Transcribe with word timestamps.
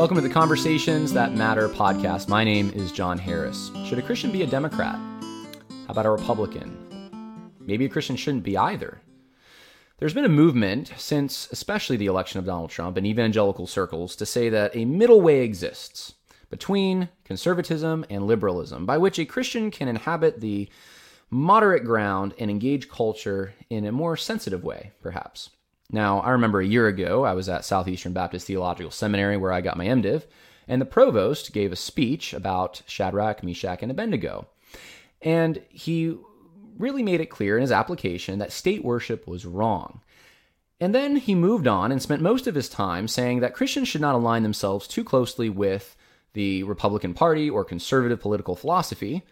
Welcome 0.00 0.16
to 0.16 0.22
the 0.22 0.30
Conversations 0.30 1.12
That 1.12 1.34
Matter 1.34 1.68
podcast. 1.68 2.26
My 2.26 2.42
name 2.42 2.70
is 2.70 2.90
John 2.90 3.18
Harris. 3.18 3.70
Should 3.84 3.98
a 3.98 4.02
Christian 4.02 4.32
be 4.32 4.40
a 4.40 4.46
Democrat? 4.46 4.94
How 4.94 5.90
about 5.90 6.06
a 6.06 6.10
Republican? 6.10 7.50
Maybe 7.60 7.84
a 7.84 7.88
Christian 7.90 8.16
shouldn't 8.16 8.42
be 8.42 8.56
either. 8.56 9.02
There's 9.98 10.14
been 10.14 10.24
a 10.24 10.30
movement 10.30 10.90
since, 10.96 11.50
especially 11.52 11.98
the 11.98 12.06
election 12.06 12.38
of 12.38 12.46
Donald 12.46 12.70
Trump 12.70 12.96
in 12.96 13.04
evangelical 13.04 13.66
circles, 13.66 14.16
to 14.16 14.24
say 14.24 14.48
that 14.48 14.74
a 14.74 14.86
middle 14.86 15.20
way 15.20 15.42
exists 15.42 16.14
between 16.48 17.10
conservatism 17.24 18.06
and 18.08 18.26
liberalism, 18.26 18.86
by 18.86 18.96
which 18.96 19.18
a 19.18 19.26
Christian 19.26 19.70
can 19.70 19.86
inhabit 19.86 20.40
the 20.40 20.70
moderate 21.28 21.84
ground 21.84 22.32
and 22.38 22.50
engage 22.50 22.88
culture 22.88 23.52
in 23.68 23.84
a 23.84 23.92
more 23.92 24.16
sensitive 24.16 24.64
way, 24.64 24.92
perhaps. 25.02 25.50
Now, 25.92 26.20
I 26.20 26.30
remember 26.30 26.60
a 26.60 26.66
year 26.66 26.86
ago, 26.86 27.24
I 27.24 27.32
was 27.34 27.48
at 27.48 27.64
Southeastern 27.64 28.12
Baptist 28.12 28.46
Theological 28.46 28.90
Seminary 28.90 29.36
where 29.36 29.52
I 29.52 29.60
got 29.60 29.76
my 29.76 29.86
MDiv, 29.86 30.24
and 30.68 30.80
the 30.80 30.86
provost 30.86 31.52
gave 31.52 31.72
a 31.72 31.76
speech 31.76 32.32
about 32.32 32.82
Shadrach, 32.86 33.42
Meshach, 33.42 33.82
and 33.82 33.90
Abednego. 33.90 34.46
And 35.20 35.62
he 35.68 36.16
really 36.78 37.02
made 37.02 37.20
it 37.20 37.26
clear 37.26 37.56
in 37.56 37.62
his 37.62 37.72
application 37.72 38.38
that 38.38 38.52
state 38.52 38.84
worship 38.84 39.26
was 39.26 39.44
wrong. 39.44 40.00
And 40.80 40.94
then 40.94 41.16
he 41.16 41.34
moved 41.34 41.66
on 41.66 41.92
and 41.92 42.00
spent 42.00 42.22
most 42.22 42.46
of 42.46 42.54
his 42.54 42.68
time 42.68 43.06
saying 43.06 43.40
that 43.40 43.54
Christians 43.54 43.88
should 43.88 44.00
not 44.00 44.14
align 44.14 44.42
themselves 44.42 44.88
too 44.88 45.04
closely 45.04 45.50
with 45.50 45.96
the 46.32 46.62
Republican 46.62 47.12
Party 47.12 47.50
or 47.50 47.64
conservative 47.64 48.20
political 48.20 48.56
philosophy, 48.56 49.24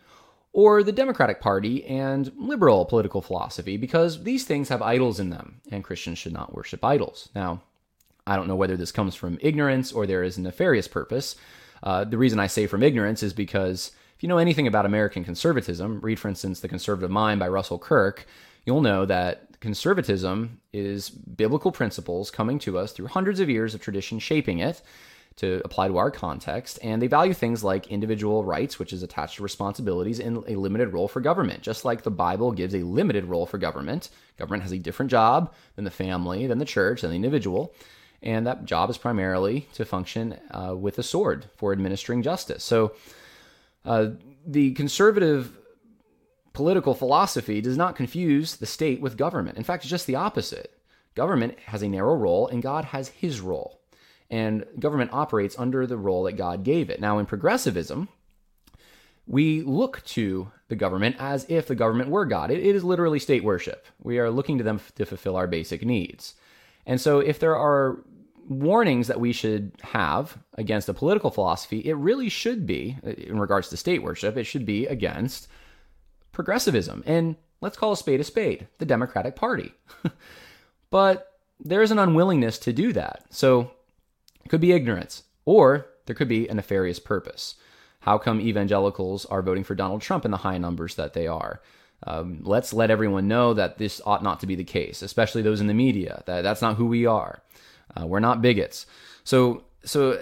or 0.53 0.83
the 0.83 0.93
Democratic 0.93 1.41
Party 1.41 1.85
and 1.85 2.33
liberal 2.37 2.85
political 2.85 3.23
philosophy, 3.23 3.77
because 3.77 4.25
these 4.25 4.45
things 4.45 4.69
have 4.69 4.83
idols 4.83 5.21
in 5.21 5.31
them, 5.31 5.61
and 5.71 5.85
Christians 5.85 6.19
should 6.19 6.33
not 6.33 6.55
worship 6.55 6.85
idols. 6.85 7.29
Now, 7.35 7.63
I 8.27 8.37
don't 8.37 8.49
know 8.49 8.57
whether 8.57 8.77
this 8.77 8.93
comes 8.93 9.15
from 9.15 9.39
ignorance 9.41 9.93
or 9.93 10.07
there 10.07 10.23
is 10.23 10.37
a 10.37 10.43
nefarious 10.43 10.89
purpose. 10.89 11.37
Uh, 11.83 12.05
the 12.05 12.19
reason 12.19 12.39
I 12.39 12.47
say 12.47 12.67
from 12.67 12.83
ignorance 12.83 13.23
is 13.23 13.33
because 13.33 13.93
if 14.17 14.23
you 14.23 14.29
know 14.29 14.39
anything 14.39 14.67
about 14.67 14.85
American 14.85 15.25
conservatism, 15.25 16.01
read, 16.01 16.19
for 16.19 16.29
instance, 16.29 16.61
The 16.61 16.69
Conservative 16.69 17.11
Mind 17.11 17.39
by 17.39 17.49
Russell 17.49 17.79
Kirk, 17.79 18.27
you'll 18.65 18.81
know 18.81 19.07
that 19.07 19.61
conservatism 19.61 20.61
is 20.73 21.09
biblical 21.09 21.73
principles 21.73 22.31
coming 22.31 22.59
to 22.61 22.79
us 22.79 22.93
through 22.93 23.07
hundreds 23.07 23.41
of 23.41 23.49
years 23.49 23.75
of 23.75 23.81
tradition 23.81 24.19
shaping 24.19 24.59
it 24.59 24.83
to 25.39 25.63
apply 25.65 25.87
to 25.87 25.97
our 25.99 26.11
context. 26.11 26.81
And 26.83 27.01
they 27.01 27.07
value 27.07 27.33
things 27.33 27.63
like 27.63 27.87
individual 27.87 28.45
rights, 28.45 28.79
which 28.79 28.93
is 28.93 29.05
attached 29.05 29.37
to 29.37 29.43
responsibilities, 29.45 30.19
and 30.19 30.39
a 30.49 30.57
limited 30.57 30.93
role 30.93 31.07
for 31.07 31.21
government. 31.21 31.63
Just 31.63 31.85
like 31.85 32.03
the 32.03 32.11
Bible 32.11 32.51
gives 32.51 32.75
a 32.75 32.83
limited 32.83 33.25
role 33.25 33.47
for 33.47 33.57
government, 33.57 34.11
government 34.37 34.65
has 34.65 34.73
a 34.73 34.79
different 34.79 35.11
job 35.11 35.55
than 35.77 35.85
the 35.85 35.93
family, 35.93 36.47
than 36.49 36.59
the 36.59 36.65
church, 36.65 37.03
than 37.03 37.11
the 37.11 37.17
individual. 37.17 37.73
And 38.21 38.49
that 38.49 38.65
job 38.65 38.91
is 38.91 38.99
primarily 38.99 39.69
to 39.75 39.85
function 39.85 40.39
uh, 40.51 40.75
with 40.77 40.99
a 40.99 41.05
sword 41.05 41.47
for 41.57 41.71
administering 41.71 42.23
justice. 42.23 42.65
So 42.65 42.95
uh, 43.85 44.09
the 44.45 44.73
conservative 44.73 45.57
political 46.53 46.95
philosophy 46.95 47.61
does 47.61 47.77
not 47.77 47.95
confuse 47.95 48.57
the 48.57 48.67
state 48.67 49.01
with 49.01 49.17
government. 49.17 49.57
In 49.57 49.63
fact, 49.63 49.85
it's 49.85 49.91
just 49.91 50.09
the 50.09 50.17
opposite. 50.17 50.73
Government 51.15 51.57
has 51.67 51.83
a 51.83 51.89
narrow 51.89 52.17
role, 52.17 52.49
and 52.49 52.61
God 52.61 52.87
has 52.87 53.09
his 53.09 53.41
role 53.41 53.78
and 54.31 54.65
government 54.79 55.13
operates 55.13 55.59
under 55.59 55.87
the 55.87 55.97
role 55.97 56.25
that 56.25 56.37
God 56.37 56.63
gave 56.65 56.91
it. 56.91 57.01
Now, 57.01 57.19
in 57.19 57.27
progressivism, 57.27 58.09
we 59.27 59.63
look 59.63 60.03
to 60.07 60.51
the 60.69 60.77
government 60.77 61.17
as 61.19 61.47
if 61.49 61.67
the 61.67 61.75
government 61.75 62.11
were 62.11 62.25
God. 62.25 62.51
it, 62.51 62.59
it 62.59 62.75
is 62.75 62.85
literally 62.85 63.19
state 63.19 63.45
worship. 63.45 63.87
We 64.03 64.19
are 64.19 64.31
looking 64.31 64.59
to 64.59 64.65
them 64.65 64.81
to 64.97 65.07
fulfill 65.07 65.37
our 65.37 65.47
basic 65.47 65.85
needs. 65.85 66.35
And 66.87 67.01
so, 67.01 67.21
if 67.21 67.39
there 67.39 67.57
are 67.57 68.03
warnings 68.49 69.09
that 69.09 69.21
we 69.21 69.33
should 69.33 69.73
have 69.83 70.39
against 70.55 70.89
a 70.89 70.95
political 70.95 71.31
philosophy, 71.31 71.81
it 71.81 71.95
really 71.95 72.31
should 72.31 72.67
be, 72.67 72.97
in 73.03 73.39
regards 73.39 73.69
to 73.69 73.77
state 73.77 74.03
worship, 74.03 74.37
it 74.37 74.45
should 74.45 74.65
be 74.65 74.87
against 74.87 75.49
progressivism. 76.33 77.03
And 77.07 77.37
let's 77.61 77.77
call 77.77 77.93
a 77.93 77.97
spade 77.97 78.21
a 78.21 78.25
spade 78.25 78.67
the 78.79 78.87
Democratic 78.87 79.37
Party. 79.37 79.75
but 80.91 81.39
there 81.61 81.83
is 81.83 81.91
an 81.91 81.99
unwillingness 81.99 82.59
to 82.61 82.73
do 82.73 82.93
that. 82.95 83.25
So, 83.31 83.73
it 84.49 84.51
could 84.51 84.63
be 84.63 84.73
ignorance, 84.73 85.25
or 85.45 85.91
there 86.07 86.17
could 86.17 86.27
be 86.27 86.49
a 86.49 86.55
nefarious 86.55 86.99
purpose. 86.99 87.57
How 88.01 88.17
come 88.17 88.41
evangelicals 88.41 89.27
are 89.27 89.43
voting 89.43 89.63
for 89.63 89.75
Donald 89.75 90.01
Trump 90.01 90.25
in 90.25 90.31
the 90.31 90.39
high 90.39 90.57
numbers 90.57 90.95
that 90.95 91.13
they 91.13 91.27
are? 91.27 91.61
Um, 92.07 92.41
let's 92.45 92.73
let 92.73 92.91
everyone 92.91 93.29
know 93.29 93.53
that 93.53 93.77
this 93.77 94.01
ought 94.07 94.23
not 94.23 94.41
to 94.41 94.47
be 94.47 94.55
the 94.55 94.65
case, 94.65 95.03
especially 95.03 95.43
those 95.43 95.61
in 95.61 95.67
the 95.67 95.75
media. 95.75 96.23
That 96.25 96.41
that's 96.41 96.63
not 96.63 96.77
who 96.77 96.87
we 96.87 97.05
are. 97.05 97.43
Uh, 97.95 98.07
we're 98.07 98.21
not 98.21 98.41
bigots. 98.41 98.87
So 99.23 99.65
so 99.85 100.19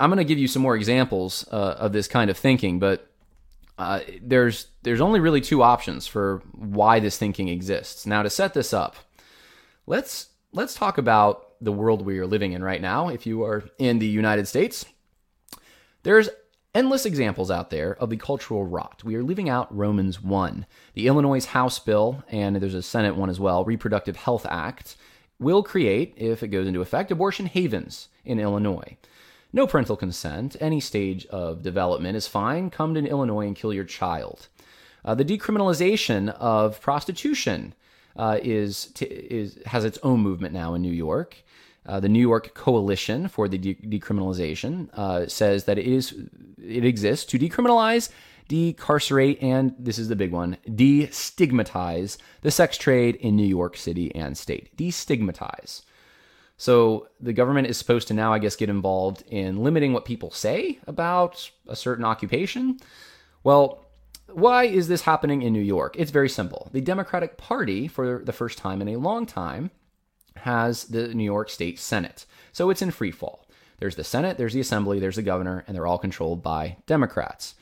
I'm 0.00 0.10
going 0.10 0.18
to 0.18 0.24
give 0.24 0.38
you 0.38 0.48
some 0.48 0.62
more 0.62 0.74
examples 0.74 1.46
uh, 1.52 1.76
of 1.78 1.92
this 1.92 2.08
kind 2.08 2.30
of 2.30 2.36
thinking, 2.36 2.80
but 2.80 3.08
uh, 3.78 4.00
there's 4.20 4.66
there's 4.82 5.00
only 5.00 5.20
really 5.20 5.40
two 5.40 5.62
options 5.62 6.08
for 6.08 6.42
why 6.56 6.98
this 6.98 7.16
thinking 7.16 7.46
exists. 7.46 8.04
Now 8.04 8.24
to 8.24 8.30
set 8.30 8.52
this 8.52 8.72
up, 8.72 8.96
let's 9.86 10.30
let's 10.52 10.74
talk 10.74 10.98
about 10.98 11.47
the 11.60 11.72
world 11.72 12.02
we 12.02 12.18
are 12.18 12.26
living 12.26 12.52
in 12.52 12.62
right 12.62 12.80
now, 12.80 13.08
if 13.08 13.26
you 13.26 13.42
are 13.44 13.64
in 13.78 13.98
the 13.98 14.06
United 14.06 14.46
States, 14.46 14.84
there's 16.02 16.28
endless 16.74 17.06
examples 17.06 17.50
out 17.50 17.70
there 17.70 17.96
of 17.96 18.10
the 18.10 18.16
cultural 18.16 18.64
rot. 18.64 19.02
We 19.04 19.16
are 19.16 19.22
living 19.22 19.48
out 19.48 19.74
Romans 19.74 20.22
1. 20.22 20.66
The 20.94 21.06
Illinois 21.06 21.44
House 21.44 21.78
bill, 21.78 22.22
and 22.30 22.56
there's 22.56 22.74
a 22.74 22.82
Senate 22.82 23.16
one 23.16 23.30
as 23.30 23.40
well, 23.40 23.64
Reproductive 23.64 24.16
Health 24.16 24.46
Act, 24.48 24.96
will 25.38 25.62
create, 25.62 26.14
if 26.16 26.42
it 26.42 26.48
goes 26.48 26.66
into 26.66 26.80
effect, 26.80 27.10
abortion 27.10 27.46
havens 27.46 28.08
in 28.24 28.38
Illinois. 28.38 28.96
No 29.52 29.66
parental 29.66 29.96
consent, 29.96 30.56
any 30.60 30.80
stage 30.80 31.26
of 31.26 31.62
development 31.62 32.16
is 32.16 32.28
fine. 32.28 32.70
Come 32.70 32.94
to 32.94 33.04
Illinois 33.04 33.46
and 33.46 33.56
kill 33.56 33.72
your 33.72 33.84
child. 33.84 34.48
Uh, 35.04 35.14
the 35.14 35.24
decriminalization 35.24 36.28
of 36.28 36.80
prostitution 36.80 37.74
uh, 38.16 38.38
is, 38.42 38.86
t- 38.94 39.06
is 39.06 39.58
has 39.66 39.84
its 39.84 39.98
own 40.02 40.20
movement 40.20 40.52
now 40.52 40.74
in 40.74 40.82
New 40.82 40.92
York. 40.92 41.36
Uh, 41.88 41.98
the 41.98 42.08
New 42.08 42.20
York 42.20 42.54
Coalition 42.54 43.28
for 43.28 43.48
the 43.48 43.56
de- 43.56 43.74
Decriminalization 43.74 44.90
uh, 44.92 45.26
says 45.26 45.64
that 45.64 45.78
it 45.78 45.86
is 45.86 46.14
it 46.62 46.84
exists 46.84 47.24
to 47.24 47.38
decriminalize, 47.38 48.10
decarcerate, 48.46 49.42
and 49.42 49.74
this 49.78 49.98
is 49.98 50.08
the 50.08 50.16
big 50.16 50.30
one: 50.30 50.58
destigmatize 50.68 52.18
the 52.42 52.50
sex 52.50 52.76
trade 52.76 53.16
in 53.16 53.36
New 53.36 53.46
York 53.46 53.76
City 53.76 54.14
and 54.14 54.36
state. 54.36 54.76
Destigmatize. 54.76 55.82
So 56.58 57.08
the 57.20 57.32
government 57.32 57.68
is 57.68 57.78
supposed 57.78 58.08
to 58.08 58.14
now, 58.14 58.34
I 58.34 58.38
guess, 58.38 58.56
get 58.56 58.68
involved 58.68 59.22
in 59.28 59.62
limiting 59.62 59.92
what 59.92 60.04
people 60.04 60.30
say 60.30 60.80
about 60.86 61.50
a 61.68 61.76
certain 61.76 62.04
occupation. 62.04 62.80
Well, 63.44 63.86
why 64.26 64.64
is 64.64 64.88
this 64.88 65.02
happening 65.02 65.40
in 65.40 65.52
New 65.52 65.62
York? 65.62 65.94
It's 65.96 66.10
very 66.10 66.28
simple. 66.28 66.68
The 66.72 66.80
Democratic 66.82 67.38
Party, 67.38 67.88
for 67.88 68.22
the 68.24 68.32
first 68.32 68.58
time 68.58 68.82
in 68.82 68.88
a 68.88 68.96
long 68.96 69.24
time, 69.24 69.70
has 70.38 70.84
the 70.84 71.14
New 71.14 71.24
York 71.24 71.50
State 71.50 71.78
Senate. 71.78 72.26
So 72.52 72.70
it's 72.70 72.82
in 72.82 72.90
free 72.90 73.10
fall. 73.10 73.46
There's 73.78 73.96
the 73.96 74.04
Senate, 74.04 74.38
there's 74.38 74.54
the 74.54 74.60
Assembly, 74.60 74.98
there's 74.98 75.16
the 75.16 75.22
governor, 75.22 75.64
and 75.66 75.74
they're 75.74 75.86
all 75.86 75.98
controlled 75.98 76.42
by 76.42 76.76
Democrats. 76.86 77.54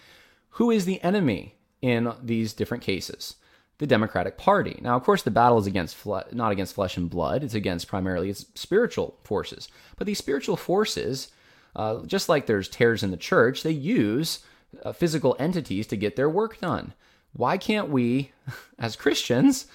Who 0.50 0.70
is 0.70 0.86
the 0.86 1.03
enemy 1.03 1.56
in 1.82 2.12
these 2.22 2.54
different 2.54 2.82
cases? 2.82 3.36
The 3.78 3.86
Democratic 3.86 4.38
Party. 4.38 4.78
Now, 4.81 4.97
of 4.97 5.04
course, 5.04 5.22
the 5.22 5.31
battle 5.31 5.59
is 5.59 5.66
against 5.66 5.94
fle- 5.94 6.20
not 6.32 6.53
against 6.53 6.75
flesh 6.75 6.97
and 6.97 7.10
blood. 7.10 7.44
It's 7.44 7.53
against 7.53 7.88
primarily 7.88 8.31
its 8.31 8.47
spiritual 8.54 9.19
forces. 9.22 9.69
But 9.98 10.06
these 10.06 10.16
spiritual 10.16 10.56
forces, 10.56 11.28
uh, 11.75 12.06
just 12.06 12.31
like 12.31 12.47
there's 12.47 12.69
tares 12.69 13.03
in 13.03 13.10
the 13.10 13.19
church, 13.19 13.62
they 13.62 13.70
use 13.70 14.38
uh, 14.82 14.92
physical 14.92 15.36
entities 15.38 15.86
to 15.88 15.97
get 15.97 16.16
their 16.16 16.31
work 16.31 16.59
done. 16.60 16.94
Why 17.34 17.59
can't 17.59 17.91
we, 17.91 18.32
as 18.78 18.97
Christians, 18.97 19.66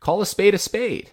call 0.00 0.20
a 0.20 0.26
spade 0.26 0.54
a 0.54 0.58
spade? 0.58 1.10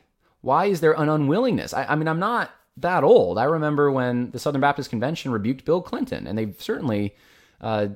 Why 0.47 0.68
is 0.68 0.80
there 0.80 0.94
an 0.94 1.09
unwillingness? 1.09 1.74
I, 1.74 1.84
I 1.84 1.96
mean, 1.96 2.08
I'm 2.08 2.19
not 2.19 2.52
that 2.78 3.03
old. 3.03 3.38
I 3.38 3.44
remember 3.44 3.91
when 3.91 4.32
the 4.32 4.40
Southern 4.40 4.61
Baptist 4.61 4.90
Convention 4.90 5.29
rebuked 5.29 5.66
Bill 5.66 5.82
Clinton, 5.82 6.26
and 6.26 6.38
they've 6.38 6.55
certainly 6.58 7.17
uh, 7.59 7.88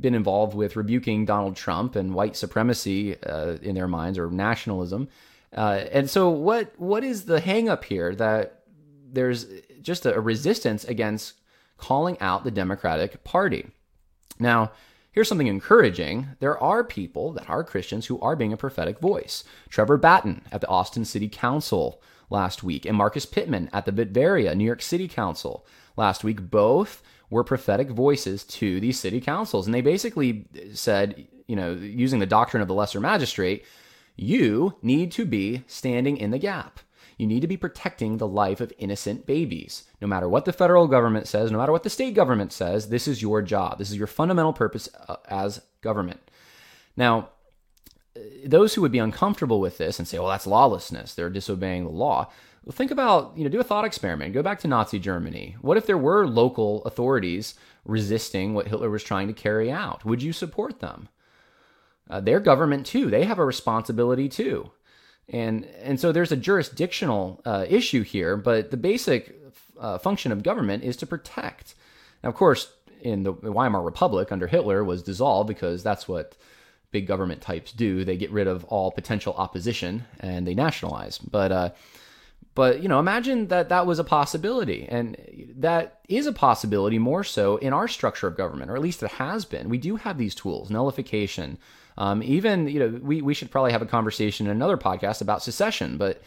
been 0.00 0.16
involved 0.16 0.56
with 0.56 0.74
rebuking 0.74 1.26
Donald 1.26 1.54
Trump 1.54 1.94
and 1.94 2.12
white 2.12 2.34
supremacy 2.34 3.22
uh, 3.22 3.58
in 3.62 3.76
their 3.76 3.86
minds 3.86 4.18
or 4.18 4.28
nationalism. 4.32 5.08
Uh, 5.56 5.84
and 5.92 6.10
so, 6.10 6.28
what 6.28 6.72
what 6.76 7.04
is 7.04 7.26
the 7.26 7.40
hangup 7.40 7.84
here 7.84 8.16
that 8.16 8.64
there's 9.12 9.46
just 9.80 10.04
a 10.04 10.20
resistance 10.20 10.82
against 10.82 11.34
calling 11.76 12.18
out 12.18 12.42
the 12.42 12.50
Democratic 12.50 13.22
Party? 13.22 13.70
Now, 14.40 14.72
here's 15.12 15.28
something 15.28 15.46
encouraging. 15.46 16.28
There 16.40 16.58
are 16.62 16.82
people 16.82 17.32
that 17.32 17.48
are 17.48 17.62
Christians 17.62 18.06
who 18.06 18.18
are 18.20 18.34
being 18.34 18.52
a 18.52 18.56
prophetic 18.56 18.98
voice. 18.98 19.44
Trevor 19.68 19.96
Batten 19.96 20.42
at 20.50 20.60
the 20.60 20.68
Austin 20.68 21.04
City 21.04 21.28
Council 21.28 22.02
last 22.30 22.62
week, 22.62 22.84
and 22.86 22.96
Marcus 22.96 23.26
Pittman 23.26 23.70
at 23.72 23.84
the 23.84 23.92
Batavia 23.92 24.54
New 24.54 24.64
York 24.64 24.82
City 24.82 25.06
Council 25.06 25.64
last 25.96 26.24
week. 26.24 26.50
Both 26.50 27.02
were 27.30 27.44
prophetic 27.44 27.90
voices 27.90 28.44
to 28.44 28.80
these 28.80 28.98
city 28.98 29.20
councils. 29.20 29.66
And 29.66 29.74
they 29.74 29.80
basically 29.80 30.46
said, 30.74 31.26
you 31.46 31.56
know, 31.56 31.72
using 31.72 32.18
the 32.18 32.26
doctrine 32.26 32.60
of 32.60 32.68
the 32.68 32.74
lesser 32.74 33.00
magistrate, 33.00 33.64
you 34.16 34.76
need 34.82 35.12
to 35.12 35.24
be 35.24 35.64
standing 35.66 36.16
in 36.16 36.30
the 36.30 36.38
gap. 36.38 36.80
You 37.18 37.26
need 37.26 37.40
to 37.40 37.46
be 37.46 37.56
protecting 37.56 38.16
the 38.16 38.26
life 38.26 38.60
of 38.60 38.72
innocent 38.78 39.26
babies. 39.26 39.84
No 40.00 40.08
matter 40.08 40.28
what 40.28 40.44
the 40.44 40.52
federal 40.52 40.86
government 40.88 41.28
says, 41.28 41.50
no 41.50 41.58
matter 41.58 41.72
what 41.72 41.82
the 41.82 41.90
state 41.90 42.14
government 42.14 42.52
says, 42.52 42.88
this 42.88 43.06
is 43.06 43.22
your 43.22 43.42
job. 43.42 43.78
This 43.78 43.90
is 43.90 43.96
your 43.96 44.06
fundamental 44.06 44.52
purpose 44.52 44.88
uh, 45.08 45.16
as 45.28 45.62
government. 45.80 46.20
Now, 46.96 47.30
those 48.44 48.74
who 48.74 48.82
would 48.82 48.92
be 48.92 48.98
uncomfortable 48.98 49.60
with 49.60 49.78
this 49.78 49.98
and 49.98 50.06
say, 50.06 50.18
well, 50.18 50.28
that's 50.28 50.46
lawlessness, 50.46 51.14
they're 51.14 51.30
disobeying 51.30 51.84
the 51.84 51.90
law. 51.90 52.30
Well, 52.64 52.72
think 52.72 52.90
about, 52.90 53.36
you 53.36 53.42
know, 53.42 53.50
do 53.50 53.58
a 53.58 53.64
thought 53.64 53.84
experiment. 53.84 54.34
Go 54.34 54.42
back 54.42 54.60
to 54.60 54.68
Nazi 54.68 54.98
Germany. 54.98 55.56
What 55.62 55.76
if 55.76 55.86
there 55.86 55.98
were 55.98 56.26
local 56.26 56.84
authorities 56.84 57.54
resisting 57.84 58.54
what 58.54 58.68
Hitler 58.68 58.90
was 58.90 59.02
trying 59.02 59.26
to 59.26 59.34
carry 59.34 59.70
out? 59.70 60.04
Would 60.04 60.22
you 60.22 60.32
support 60.32 60.78
them? 60.78 61.08
Uh, 62.08 62.20
their 62.20 62.38
government, 62.38 62.86
too, 62.86 63.10
they 63.10 63.24
have 63.24 63.38
a 63.38 63.44
responsibility, 63.44 64.28
too. 64.28 64.70
And, 65.28 65.64
and 65.82 65.98
so 65.98 66.12
there's 66.12 66.32
a 66.32 66.36
jurisdictional 66.36 67.40
uh, 67.44 67.64
issue 67.68 68.02
here, 68.02 68.36
but 68.36 68.70
the 68.70 68.76
basic 68.76 69.38
uh, 69.80 69.98
function 69.98 70.32
of 70.32 70.42
government 70.42 70.84
is 70.84 70.96
to 70.98 71.06
protect. 71.06 71.74
Now, 72.22 72.30
of 72.30 72.34
course, 72.34 72.72
in 73.00 73.22
the 73.24 73.32
Weimar 73.32 73.82
Republic 73.82 74.30
under 74.30 74.46
Hitler 74.46 74.84
was 74.84 75.02
dissolved 75.02 75.48
because 75.48 75.82
that's 75.82 76.06
what 76.06 76.36
big 76.90 77.06
government 77.06 77.40
types 77.40 77.72
do. 77.72 78.04
They 78.04 78.16
get 78.16 78.30
rid 78.30 78.46
of 78.46 78.64
all 78.64 78.92
potential 78.92 79.34
opposition 79.34 80.04
and 80.20 80.46
they 80.46 80.54
nationalize. 80.54 81.18
But 81.18 81.50
uh, 81.50 81.70
but 82.54 82.82
you 82.82 82.88
know, 82.88 82.98
imagine 82.98 83.48
that 83.48 83.70
that 83.70 83.86
was 83.86 83.98
a 83.98 84.04
possibility, 84.04 84.86
and 84.88 85.16
that 85.56 86.00
is 86.08 86.26
a 86.26 86.32
possibility 86.32 86.98
more 86.98 87.24
so 87.24 87.56
in 87.56 87.72
our 87.72 87.88
structure 87.88 88.26
of 88.26 88.36
government, 88.36 88.70
or 88.70 88.76
at 88.76 88.82
least 88.82 89.02
it 89.02 89.12
has 89.12 89.44
been. 89.44 89.70
We 89.70 89.78
do 89.78 89.96
have 89.96 90.18
these 90.18 90.34
tools, 90.34 90.70
nullification. 90.70 91.58
Um, 91.98 92.22
even 92.22 92.68
you 92.68 92.78
know, 92.78 93.00
we 93.02 93.22
we 93.22 93.34
should 93.34 93.50
probably 93.50 93.72
have 93.72 93.82
a 93.82 93.86
conversation 93.86 94.46
in 94.46 94.52
another 94.52 94.76
podcast 94.76 95.20
about 95.20 95.42
secession, 95.42 95.96
but 95.98 96.22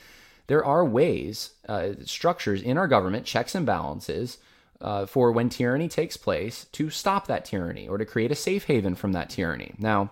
there 0.47 0.63
are 0.63 0.85
ways, 0.85 1.51
uh, 1.67 1.93
structures 2.03 2.61
in 2.61 2.77
our 2.77 2.87
government, 2.87 3.25
checks 3.25 3.55
and 3.55 3.65
balances. 3.65 4.37
Uh, 4.81 5.05
for 5.05 5.31
when 5.31 5.47
tyranny 5.47 5.87
takes 5.87 6.17
place, 6.17 6.65
to 6.73 6.89
stop 6.89 7.27
that 7.27 7.45
tyranny 7.45 7.87
or 7.87 7.97
to 7.97 8.05
create 8.05 8.29
a 8.29 8.35
safe 8.35 8.65
haven 8.65 8.93
from 8.93 9.13
that 9.13 9.29
tyranny. 9.29 9.73
Now, 9.79 10.11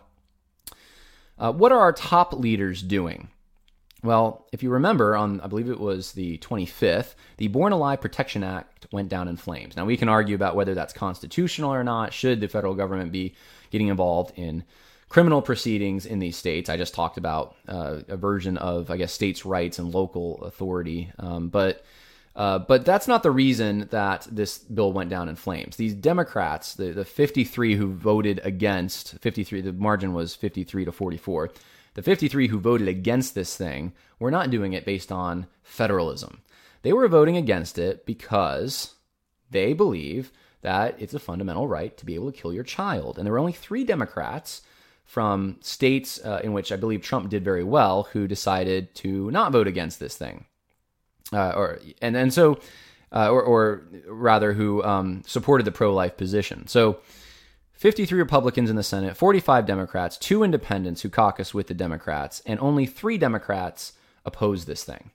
uh, 1.37 1.51
what 1.51 1.73
are 1.73 1.79
our 1.79 1.91
top 1.91 2.31
leaders 2.33 2.81
doing? 2.81 3.27
Well, 4.03 4.47
if 4.51 4.63
you 4.63 4.69
remember, 4.69 5.15
on 5.15 5.39
I 5.41 5.47
believe 5.47 5.69
it 5.69 5.79
was 5.79 6.11
the 6.11 6.37
25th, 6.39 7.15
the 7.37 7.47
Born 7.47 7.71
Alive 7.71 8.01
Protection 8.01 8.43
Act 8.43 8.85
went 8.91 9.09
down 9.09 9.27
in 9.27 9.37
flames. 9.37 9.77
Now, 9.77 9.85
we 9.85 9.97
can 9.97 10.09
argue 10.09 10.35
about 10.35 10.55
whether 10.55 10.73
that's 10.73 10.93
constitutional 10.93 11.73
or 11.73 11.83
not. 11.83 12.13
Should 12.13 12.41
the 12.41 12.47
federal 12.47 12.75
government 12.75 13.11
be 13.11 13.35
getting 13.71 13.87
involved 13.87 14.33
in 14.37 14.63
criminal 15.13 15.43
proceedings 15.43 16.07
in 16.07 16.17
these 16.17 16.35
states? 16.35 16.71
I 16.71 16.75
just 16.75 16.95
talked 16.95 17.19
about 17.19 17.55
uh, 17.67 17.99
a 18.07 18.17
version 18.17 18.57
of, 18.57 18.89
I 18.89 18.97
guess, 18.97 19.13
states' 19.13 19.45
rights 19.45 19.77
and 19.77 19.93
local 19.93 20.43
authority. 20.43 21.11
Um, 21.19 21.49
but 21.49 21.85
uh, 22.35 22.57
but 22.57 22.83
that's 22.83 23.07
not 23.07 23.21
the 23.21 23.29
reason 23.29 23.87
that 23.91 24.27
this 24.31 24.57
bill 24.57 24.91
went 24.91 25.11
down 25.11 25.29
in 25.29 25.35
flames. 25.35 25.75
These 25.75 25.93
Democrats, 25.93 26.73
the, 26.73 26.91
the 26.91 27.05
53 27.05 27.75
who 27.75 27.93
voted 27.93 28.41
against, 28.43 29.19
53, 29.19 29.61
the 29.61 29.71
margin 29.71 30.13
was 30.13 30.33
53 30.33 30.85
to 30.85 30.91
44. 30.91 31.51
The 31.93 32.01
53 32.01 32.47
who 32.47 32.59
voted 32.59 32.87
against 32.87 33.35
this 33.35 33.55
thing 33.55 33.93
were 34.17 34.31
not 34.31 34.49
doing 34.49 34.73
it 34.73 34.83
based 34.83 35.11
on 35.11 35.45
federalism. 35.61 36.41
They 36.81 36.91
were 36.91 37.07
voting 37.07 37.37
against 37.37 37.77
it 37.77 38.03
because 38.07 38.95
they 39.51 39.73
believe 39.73 40.31
that 40.63 40.95
it's 40.97 41.13
a 41.13 41.19
fundamental 41.19 41.67
right 41.67 41.95
to 41.97 42.05
be 42.05 42.15
able 42.15 42.31
to 42.31 42.41
kill 42.41 42.51
your 42.51 42.63
child. 42.63 43.19
And 43.19 43.27
there 43.27 43.33
were 43.33 43.37
only 43.37 43.53
three 43.53 43.83
Democrats 43.83 44.63
from 45.05 45.57
states 45.61 46.19
uh, 46.23 46.41
in 46.43 46.53
which 46.53 46.71
I 46.71 46.75
believe 46.75 47.01
Trump 47.01 47.29
did 47.29 47.43
very 47.43 47.63
well 47.63 48.03
who 48.13 48.27
decided 48.27 48.95
to 48.95 49.29
not 49.31 49.51
vote 49.51 49.67
against 49.67 49.99
this 49.99 50.17
thing 50.17 50.45
uh, 51.33 51.53
or 51.55 51.79
and 52.01 52.15
and 52.15 52.33
so, 52.33 52.59
uh, 53.11 53.29
or, 53.29 53.41
or 53.41 53.83
rather, 54.07 54.53
who 54.53 54.83
um, 54.83 55.23
supported 55.25 55.65
the 55.65 55.71
pro-life 55.71 56.17
position. 56.17 56.67
So, 56.67 56.99
53 57.73 58.17
Republicans 58.17 58.69
in 58.69 58.75
the 58.75 58.83
Senate, 58.83 59.17
45 59.17 59.65
Democrats, 59.65 60.17
two 60.17 60.43
independents 60.43 61.01
who 61.01 61.09
caucus 61.09 61.53
with 61.53 61.67
the 61.67 61.73
Democrats, 61.73 62.41
and 62.45 62.59
only 62.59 62.85
three 62.85 63.17
Democrats 63.17 63.93
oppose 64.25 64.65
this 64.65 64.83
thing. 64.83 65.11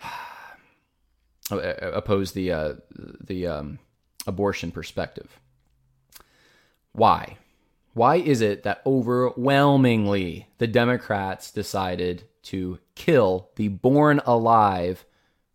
Uh, 1.50 1.56
uh, 1.56 1.90
oppose 1.92 2.32
the 2.32 2.50
uh, 2.50 2.72
the 3.20 3.46
um, 3.46 3.78
abortion 4.26 4.70
perspective. 4.70 5.38
Why? 6.92 7.36
Why 7.94 8.16
is 8.16 8.40
it 8.40 8.64
that 8.64 8.82
overwhelmingly 8.84 10.48
the 10.58 10.66
Democrats 10.66 11.50
decided 11.50 12.24
to 12.44 12.78
kill 12.94 13.50
the 13.56 13.68
Born 13.68 14.20
Alive 14.24 15.04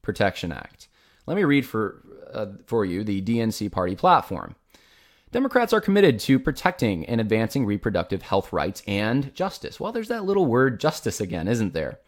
Protection 0.02 0.52
Act. 0.52 0.88
Let 1.26 1.38
me 1.38 1.44
read 1.44 1.66
for, 1.66 2.04
uh, 2.34 2.48
for 2.66 2.84
you 2.84 3.04
the 3.04 3.22
DNC 3.22 3.72
party 3.72 3.96
platform. 3.96 4.56
Democrats 5.32 5.74
are 5.74 5.82
committed 5.82 6.20
to 6.20 6.40
protecting 6.40 7.06
and 7.06 7.22
advancing 7.22 7.66
reproductive 7.66 8.24
health 8.24 8.52
rights 8.52 8.82
and 8.88 9.34
justice. 9.36 9.80
Well, 9.80 9.92
there's 9.92 10.08
that 10.08 10.26
little 10.26 10.48
word 10.48 10.80
justice 10.80 11.22
again, 11.22 11.48
isn't 11.48 11.74
there? 11.74 12.00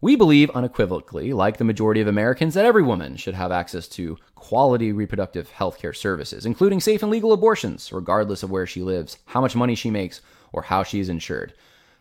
We 0.00 0.14
believe 0.14 0.50
unequivocally, 0.50 1.32
like 1.32 1.56
the 1.56 1.64
majority 1.64 2.00
of 2.00 2.06
Americans, 2.06 2.54
that 2.54 2.64
every 2.64 2.82
woman 2.82 3.16
should 3.16 3.34
have 3.34 3.50
access 3.50 3.88
to 3.88 4.16
quality 4.36 4.92
reproductive 4.92 5.50
health 5.50 5.78
care 5.78 5.92
services, 5.92 6.46
including 6.46 6.80
safe 6.80 7.02
and 7.02 7.10
legal 7.10 7.32
abortions, 7.32 7.92
regardless 7.92 8.42
of 8.42 8.50
where 8.50 8.66
she 8.66 8.82
lives, 8.82 9.18
how 9.26 9.40
much 9.40 9.56
money 9.56 9.74
she 9.74 9.90
makes, 9.90 10.20
or 10.52 10.62
how 10.62 10.82
she 10.82 11.00
is 11.00 11.08
insured 11.08 11.52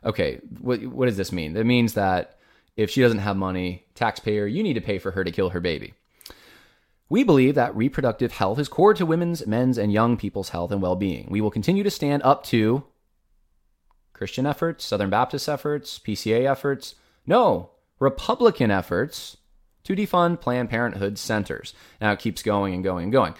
okay, 0.07 0.39
what, 0.59 0.83
what 0.87 1.05
does 1.07 1.17
this 1.17 1.31
mean? 1.31 1.53
That 1.53 1.65
means 1.65 1.93
that 1.93 2.37
if 2.75 2.89
she 2.89 3.01
doesn't 3.01 3.19
have 3.19 3.37
money, 3.37 3.85
taxpayer, 3.95 4.47
you 4.47 4.63
need 4.63 4.75
to 4.75 4.81
pay 4.81 4.99
for 4.99 5.11
her 5.11 5.23
to 5.23 5.31
kill 5.31 5.49
her 5.49 5.59
baby. 5.59 5.93
We 7.09 7.23
believe 7.23 7.55
that 7.55 7.75
reproductive 7.75 8.33
health 8.33 8.59
is 8.59 8.67
core 8.67 8.93
to 8.93 9.05
women's, 9.05 9.47
men's, 9.47 9.77
and 9.77 9.93
young 9.93 10.17
people's 10.17 10.49
health 10.49 10.71
and 10.71 10.81
well 10.81 10.95
being. 10.95 11.27
We 11.29 11.41
will 11.41 11.51
continue 11.51 11.83
to 11.83 11.91
stand 11.91 12.21
up 12.23 12.43
to 12.45 12.83
Christian 14.13 14.45
efforts, 14.45 14.85
Southern 14.85 15.09
Baptist 15.09 15.47
efforts, 15.47 15.99
PCA 15.99 16.49
efforts, 16.49 16.95
no, 17.25 17.71
Republican 17.99 18.71
efforts 18.71 19.37
to 19.83 19.95
defund 19.95 20.41
Planned 20.41 20.69
Parenthood 20.69 21.17
centers. 21.17 21.73
Now 22.01 22.11
it 22.11 22.19
keeps 22.19 22.43
going 22.43 22.73
and 22.73 22.83
going 22.83 23.03
and 23.03 23.11
going. 23.11 23.33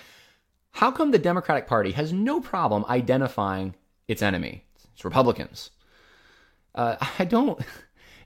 How 0.72 0.92
come 0.92 1.12
the 1.12 1.20
Democratic 1.20 1.68
Party 1.68 1.92
has 1.92 2.14
no 2.14 2.40
problem 2.40 2.86
identifying 2.88 3.76
its 4.08 4.22
enemy? 4.22 4.64
It's 4.94 5.04
Republicans. 5.04 5.72
Uh, 6.74 6.96
I 7.20 7.26
don't, 7.26 7.60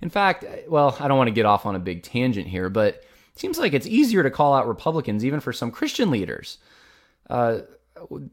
in 0.02 0.10
fact, 0.10 0.46
well, 0.68 0.96
I 1.00 1.08
don't 1.08 1.18
want 1.18 1.30
to 1.30 1.34
get 1.34 1.46
off 1.46 1.66
on 1.66 1.76
a 1.76 1.80
big 1.80 2.04
tangent 2.04 2.48
here, 2.48 2.70
but 2.70 2.96
it 2.96 3.40
seems 3.40 3.58
like 3.58 3.74
it's 3.74 3.88
easier 3.88 4.24
to 4.24 4.30
call 4.30 4.54
out 4.54 4.68
Republicans 4.68 5.24
even 5.26 5.40
for 5.40 5.54
some 5.54 5.72
Christian 5.72 6.12
leaders. 6.12 6.58
Uh, 7.30 7.62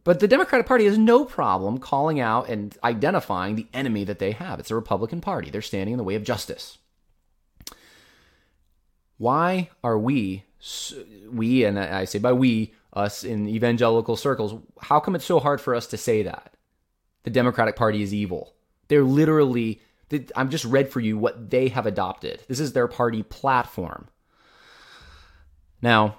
but 0.04 0.20
the 0.20 0.28
Democratic 0.28 0.66
Party 0.66 0.84
has 0.86 0.98
no 0.98 1.24
problem 1.24 1.78
calling 1.78 2.20
out 2.20 2.48
and 2.48 2.76
identifying 2.82 3.54
the 3.54 3.66
enemy 3.72 4.04
that 4.04 4.18
they 4.18 4.32
have. 4.32 4.58
It's 4.58 4.70
the 4.70 4.74
Republican 4.74 5.20
Party. 5.20 5.50
They're 5.50 5.62
standing 5.62 5.92
in 5.92 5.98
the 5.98 6.04
way 6.04 6.14
of 6.14 6.24
justice. 6.24 6.78
Why 9.18 9.70
are 9.84 9.98
we, 9.98 10.44
we, 11.30 11.64
and 11.64 11.78
I 11.78 12.04
say 12.04 12.18
by 12.18 12.32
we, 12.32 12.72
us 12.92 13.22
in 13.22 13.48
evangelical 13.48 14.16
circles, 14.16 14.54
how 14.80 14.98
come 15.00 15.14
it's 15.14 15.24
so 15.24 15.38
hard 15.38 15.60
for 15.60 15.74
us 15.74 15.86
to 15.88 15.96
say 15.96 16.22
that? 16.22 16.54
The 17.24 17.30
Democratic 17.30 17.76
Party 17.76 18.02
is 18.02 18.14
evil. 18.14 18.54
They're 18.88 19.04
literally 19.04 19.80
I'm 20.34 20.50
just 20.50 20.64
read 20.64 20.90
for 20.90 21.00
you 21.00 21.18
what 21.18 21.50
they 21.50 21.68
have 21.68 21.86
adopted. 21.86 22.42
This 22.48 22.60
is 22.60 22.72
their 22.72 22.88
party 22.88 23.22
platform. 23.22 24.08
Now, 25.82 26.16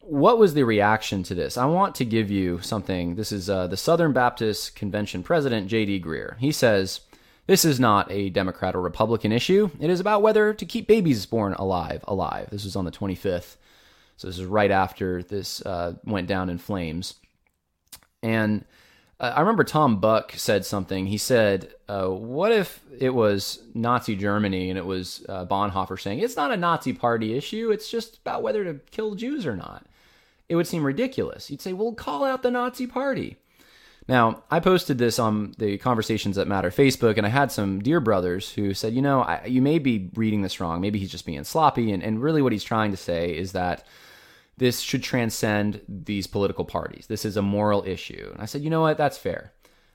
what 0.00 0.38
was 0.38 0.54
the 0.54 0.64
reaction 0.64 1.22
to 1.24 1.34
this? 1.34 1.56
I 1.56 1.66
want 1.66 1.94
to 1.96 2.04
give 2.04 2.30
you 2.30 2.60
something. 2.60 3.14
This 3.14 3.30
is 3.30 3.48
uh, 3.48 3.66
the 3.66 3.76
Southern 3.76 4.12
Baptist 4.12 4.74
Convention 4.74 5.22
president, 5.22 5.68
J.D. 5.68 6.00
Greear. 6.00 6.38
He 6.38 6.50
says, 6.50 7.00
This 7.48 7.64
is 7.64 7.80
not 7.80 8.12
a 8.12 8.28
Democrat 8.28 8.76
or 8.76 8.82
Republican 8.82 9.32
issue. 9.32 9.70
It 9.80 9.88
is 9.88 10.00
about 10.00 10.20
whether 10.20 10.52
to 10.52 10.66
keep 10.66 10.86
babies 10.86 11.24
born 11.24 11.54
alive, 11.54 12.04
alive. 12.06 12.50
This 12.50 12.64
was 12.64 12.76
on 12.76 12.84
the 12.84 12.90
25th. 12.90 13.56
So 14.18 14.26
this 14.28 14.38
is 14.38 14.44
right 14.44 14.70
after 14.70 15.22
this 15.22 15.64
uh, 15.64 15.94
went 16.04 16.28
down 16.28 16.50
in 16.50 16.58
flames. 16.58 17.14
And 18.22 18.66
uh, 19.18 19.32
I 19.34 19.40
remember 19.40 19.64
Tom 19.64 19.98
Buck 19.98 20.34
said 20.36 20.66
something. 20.66 21.06
He 21.06 21.16
said, 21.16 21.72
uh, 21.88 22.08
"What 22.08 22.52
if 22.52 22.82
it 22.98 23.14
was 23.14 23.62
Nazi 23.72 24.14
Germany 24.14 24.68
and 24.68 24.78
it 24.78 24.84
was 24.84 25.24
uh, 25.26 25.46
Bonhoeffer 25.46 25.98
saying 25.98 26.18
it's 26.18 26.36
not 26.36 26.52
a 26.52 26.56
Nazi 26.56 26.92
party 26.92 27.34
issue; 27.34 27.70
it's 27.70 27.90
just 27.90 28.18
about 28.18 28.42
whether 28.42 28.62
to 28.64 28.74
kill 28.90 29.14
Jews 29.14 29.46
or 29.46 29.56
not?" 29.56 29.86
It 30.50 30.56
would 30.56 30.66
seem 30.66 30.84
ridiculous. 30.84 31.50
You'd 31.50 31.62
say, 31.62 31.72
"Well, 31.72 31.92
call 31.92 32.24
out 32.24 32.42
the 32.42 32.50
Nazi 32.50 32.86
party." 32.86 33.38
Now, 34.08 34.42
I 34.50 34.58
posted 34.58 34.96
this 34.96 35.18
on 35.18 35.54
the 35.58 35.76
Conversations 35.78 36.36
That 36.36 36.48
Matter 36.48 36.70
Facebook, 36.70 37.18
and 37.18 37.26
I 37.26 37.30
had 37.30 37.52
some 37.52 37.80
dear 37.80 38.00
brothers 38.00 38.50
who 38.52 38.72
said, 38.72 38.94
"You 38.94 39.02
know, 39.02 39.20
I, 39.20 39.44
you 39.44 39.60
may 39.60 39.78
be 39.78 40.10
reading 40.14 40.42
this 40.42 40.60
wrong. 40.60 40.80
Maybe 40.80 40.98
he's 40.98 41.10
just 41.10 41.26
being 41.26 41.44
sloppy." 41.44 41.92
And, 41.92 42.02
and 42.02 42.22
really, 42.22 42.40
what 42.40 42.52
he's 42.52 42.64
trying 42.64 42.90
to 42.90 42.96
say 42.96 43.36
is 43.36 43.52
that 43.52 43.84
this 44.58 44.80
should 44.80 45.02
transcend 45.02 45.80
these 45.88 46.26
political 46.26 46.64
parties. 46.64 47.06
This 47.06 47.24
is 47.24 47.36
a 47.36 47.42
moral 47.42 47.84
issue. 47.86 48.28
And 48.32 48.42
I 48.42 48.46
said, 48.46 48.62
you 48.62 48.70
know 48.70 48.80
what? 48.82 48.98
That's 48.98 49.16
fair. 49.16 49.52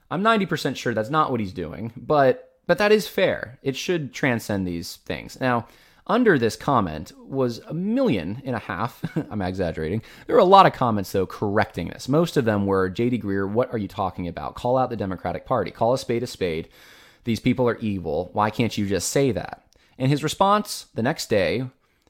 I'm 0.10 0.24
90% 0.24 0.75
sure 0.75 0.93
that's 0.93 1.10
not 1.10 1.32
what 1.32 1.39
he's 1.39 1.53
doing, 1.53 1.91
but 1.98 2.50
but 2.65 2.77
that 2.77 2.93
is 2.93 3.08
fair. 3.08 3.60
It 3.62 3.75
should 3.75 4.13
transcend 4.13 4.65
these 4.65 4.98
things. 4.98 5.38
Now, 5.41 5.67
under 6.07 6.38
this 6.38 6.55
comment 6.55 7.12
was 7.17 7.60
a 7.60 7.74
million 7.74 8.41
and 8.45 8.55
a 8.55 8.60
half. 8.60 9.03
I'm 9.29 9.41
exaggerating. 9.41 10.01
There 10.27 10.36
were 10.36 10.41
a 10.41 10.45
lot 10.45 10.65
of 10.65 10.74
comments, 10.74 11.12
though, 11.12 11.25
correcting 11.25 11.89
this. 11.89 12.10
Most 12.10 12.36
of 12.38 12.45
them 12.45 12.65
were 12.65 12.89
J.D. 12.89 13.19
Greear, 13.19 13.50
what 13.50 13.72
are 13.74 13.77
you 13.77 13.88
talking 13.88 14.27
about? 14.27 14.55
Call 14.55 14.77
out 14.77 14.89
the 14.89 14.98
Democratic 14.98 15.45
Party. 15.45 15.72
Call 15.72 15.93
a 15.93 15.98
spade 15.98 16.24
a 16.24 16.27
spade. 16.27 16.69
These 17.24 17.39
people 17.39 17.67
are 17.69 17.77
evil. 17.77 18.29
Why 18.33 18.50
can't 18.50 18.77
you 18.77 18.88
just 18.88 19.10
say 19.10 19.31
that? 19.31 19.65
And 19.98 20.10
his 20.10 20.24
response 20.24 20.88
the 20.93 21.03
next 21.03 21.29
day 21.29 21.65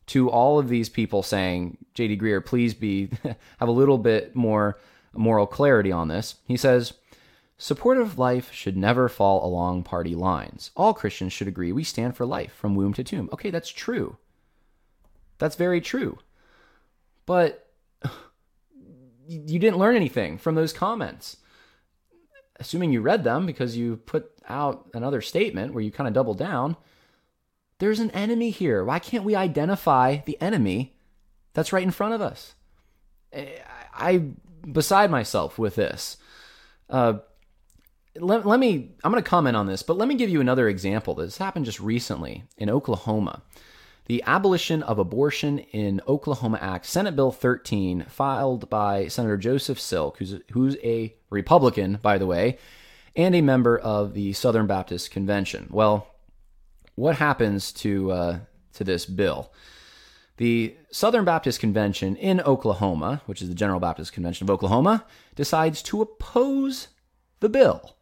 to 0.08 0.30
all 0.30 0.60
of 0.60 0.70
these 0.70 0.90
people 0.90 1.22
saying, 1.22 1.78
J.D. 1.94 2.18
Greear, 2.18 2.44
please 2.44 2.74
be 2.74 3.10
have 3.24 3.70
a 3.70 3.72
little 3.72 3.98
bit 3.98 4.36
more 4.36 4.80
moral 5.14 5.46
clarity 5.46 5.92
on 5.92 6.08
this. 6.08 6.36
He 6.48 6.58
says, 6.58 6.94
Supportive 7.58 8.18
life 8.18 8.52
should 8.52 8.76
never 8.76 9.08
fall 9.08 9.46
along 9.46 9.84
party 9.84 10.16
lines. 10.16 10.72
All 10.76 10.94
Christians 10.94 11.34
should 11.34 11.48
agree 11.48 11.72
we 11.72 11.84
stand 11.84 12.16
for 12.16 12.26
life 12.26 12.54
from 12.54 12.76
womb 12.76 12.94
to 12.94 13.04
tomb. 13.04 13.30
Okay, 13.32 13.50
that's 13.50 13.70
true. 13.70 14.18
That's 15.38 15.56
very 15.56 15.82
true. 15.82 16.20
But 17.26 17.70
you 19.28 19.60
didn't 19.60 19.78
learn 19.78 19.96
anything 19.96 20.38
from 20.38 20.56
those 20.56 20.74
comments. 20.74 21.38
Assuming 22.60 22.92
you 22.92 23.02
read 23.02 23.24
them 23.24 23.46
because 23.46 23.78
you 23.78 23.98
put 23.98 24.32
out 24.48 24.90
another 24.94 25.22
statement 25.22 25.74
where 25.74 25.84
you 25.84 25.92
kind 25.92 26.08
of 26.08 26.14
double 26.14 26.34
down, 26.34 26.76
there's 27.80 28.00
an 28.00 28.12
enemy 28.12 28.50
here. 28.50 28.84
Why 28.84 29.00
can't 29.00 29.24
we 29.24 29.36
identify 29.36 30.18
the 30.26 30.40
enemy 30.42 30.96
that's 31.54 31.74
right 31.74 31.84
in 31.84 31.92
front 31.92 32.14
of 32.14 32.22
us? 32.22 32.56
I, 33.94 34.24
beside 34.70 35.12
myself 35.12 35.58
with 35.58 35.76
this. 35.76 36.18
Uh, 36.90 37.20
let, 38.20 38.46
let 38.46 38.60
me, 38.60 38.92
I'm 39.04 39.12
going 39.12 39.24
to 39.24 39.30
comment 39.30 39.58
on 39.58 39.66
this, 39.66 39.84
but 39.84 39.98
let 39.98 40.08
me 40.08 40.16
give 40.16 40.30
you 40.30 40.42
another 40.42 40.68
example. 40.70 41.16
This 41.16 41.38
happened 41.38 41.66
just 41.66 41.80
recently 41.80 42.44
in 42.58 42.70
Oklahoma. 42.70 43.42
The 44.06 44.24
Abolition 44.28 44.84
of 44.84 45.00
Abortion 45.00 45.60
in 45.60 46.02
Oklahoma 46.08 46.60
Act, 46.62 46.86
Senate 46.86 47.16
Bill 47.16 47.32
13, 47.32 48.06
filed 48.10 48.70
by 48.70 49.08
Senator 49.08 49.38
Joseph 49.38 49.80
Silk, 49.80 50.18
who's, 50.18 50.36
who's 50.52 50.76
a 50.84 51.16
Republican, 51.30 52.00
by 52.02 52.18
the 52.18 52.26
way, 52.26 52.58
and 53.16 53.34
a 53.34 53.42
member 53.42 53.78
of 53.78 54.14
the 54.14 54.34
Southern 54.34 54.68
Baptist 54.68 55.10
Convention. 55.10 55.68
Well, 55.72 56.08
what 56.96 57.16
happens 57.16 57.72
to, 57.74 58.12
uh, 58.12 58.40
to 58.74 58.84
this 58.84 59.06
bill? 59.06 59.54
The 60.38 60.76
Southern 60.92 61.26
Baptist 61.26 61.60
Convention 61.60 62.16
in 62.18 62.42
Oklahoma, 62.42 63.22
which 63.26 63.42
is 63.42 63.50
the 63.50 63.56
General 63.56 63.80
Baptist 63.80 64.14
Convention 64.14 64.46
of 64.46 64.50
Oklahoma, 64.50 65.06
decides 65.36 65.82
to 65.84 66.02
oppose 66.02 66.90
the 67.40 67.50
bill. 67.50 67.96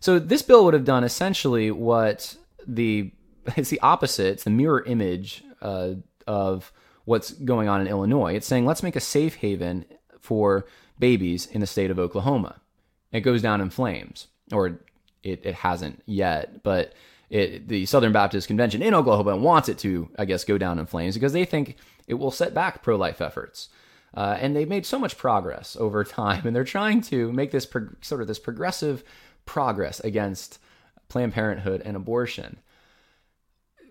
So 0.00 0.18
this 0.18 0.42
bill 0.42 0.64
would 0.64 0.74
have 0.74 0.84
done 0.84 1.04
essentially 1.04 1.70
what 1.70 2.36
the 2.66 3.10
it's 3.56 3.70
the 3.70 3.80
opposite. 3.80 4.26
It's 4.26 4.44
the 4.44 4.50
mirror 4.50 4.82
image 4.84 5.42
uh, 5.62 5.94
of 6.26 6.72
what's 7.04 7.32
going 7.32 7.68
on 7.68 7.80
in 7.80 7.86
Illinois. 7.86 8.34
It's 8.34 8.46
saying 8.46 8.66
let's 8.66 8.82
make 8.82 8.96
a 8.96 9.00
safe 9.00 9.36
haven 9.36 9.84
for 10.20 10.66
babies 10.98 11.46
in 11.46 11.60
the 11.60 11.66
state 11.66 11.90
of 11.90 11.98
Oklahoma. 11.98 12.60
It 13.12 13.20
goes 13.20 13.40
down 13.40 13.60
in 13.60 13.70
flames, 13.70 14.26
or 14.52 14.80
it, 15.22 15.44
it 15.46 15.54
hasn't 15.54 16.02
yet, 16.04 16.62
but 16.62 16.92
it, 17.30 17.68
the 17.68 17.86
Southern 17.86 18.12
Baptist 18.12 18.46
Convention 18.46 18.82
in 18.82 18.94
Oklahoma 18.94 19.36
wants 19.36 19.68
it 19.68 19.78
to, 19.78 20.10
I 20.18 20.24
guess, 20.24 20.44
go 20.44 20.58
down 20.58 20.78
in 20.78 20.86
flames 20.86 21.14
because 21.14 21.32
they 21.32 21.44
think 21.44 21.76
it 22.06 22.14
will 22.14 22.30
set 22.30 22.54
back 22.54 22.82
pro 22.82 22.96
life 22.96 23.20
efforts. 23.20 23.68
Uh, 24.14 24.36
and 24.40 24.56
they've 24.56 24.68
made 24.68 24.86
so 24.86 24.98
much 24.98 25.18
progress 25.18 25.76
over 25.78 26.02
time, 26.04 26.46
and 26.46 26.54
they're 26.54 26.64
trying 26.64 27.00
to 27.02 27.32
make 27.32 27.50
this 27.50 27.66
sort 28.00 28.20
of 28.20 28.26
this 28.26 28.38
progressive 28.38 29.04
progress 29.48 29.98
against 30.00 30.60
Planned 31.08 31.32
Parenthood 31.32 31.82
and 31.84 31.96
abortion. 31.96 32.58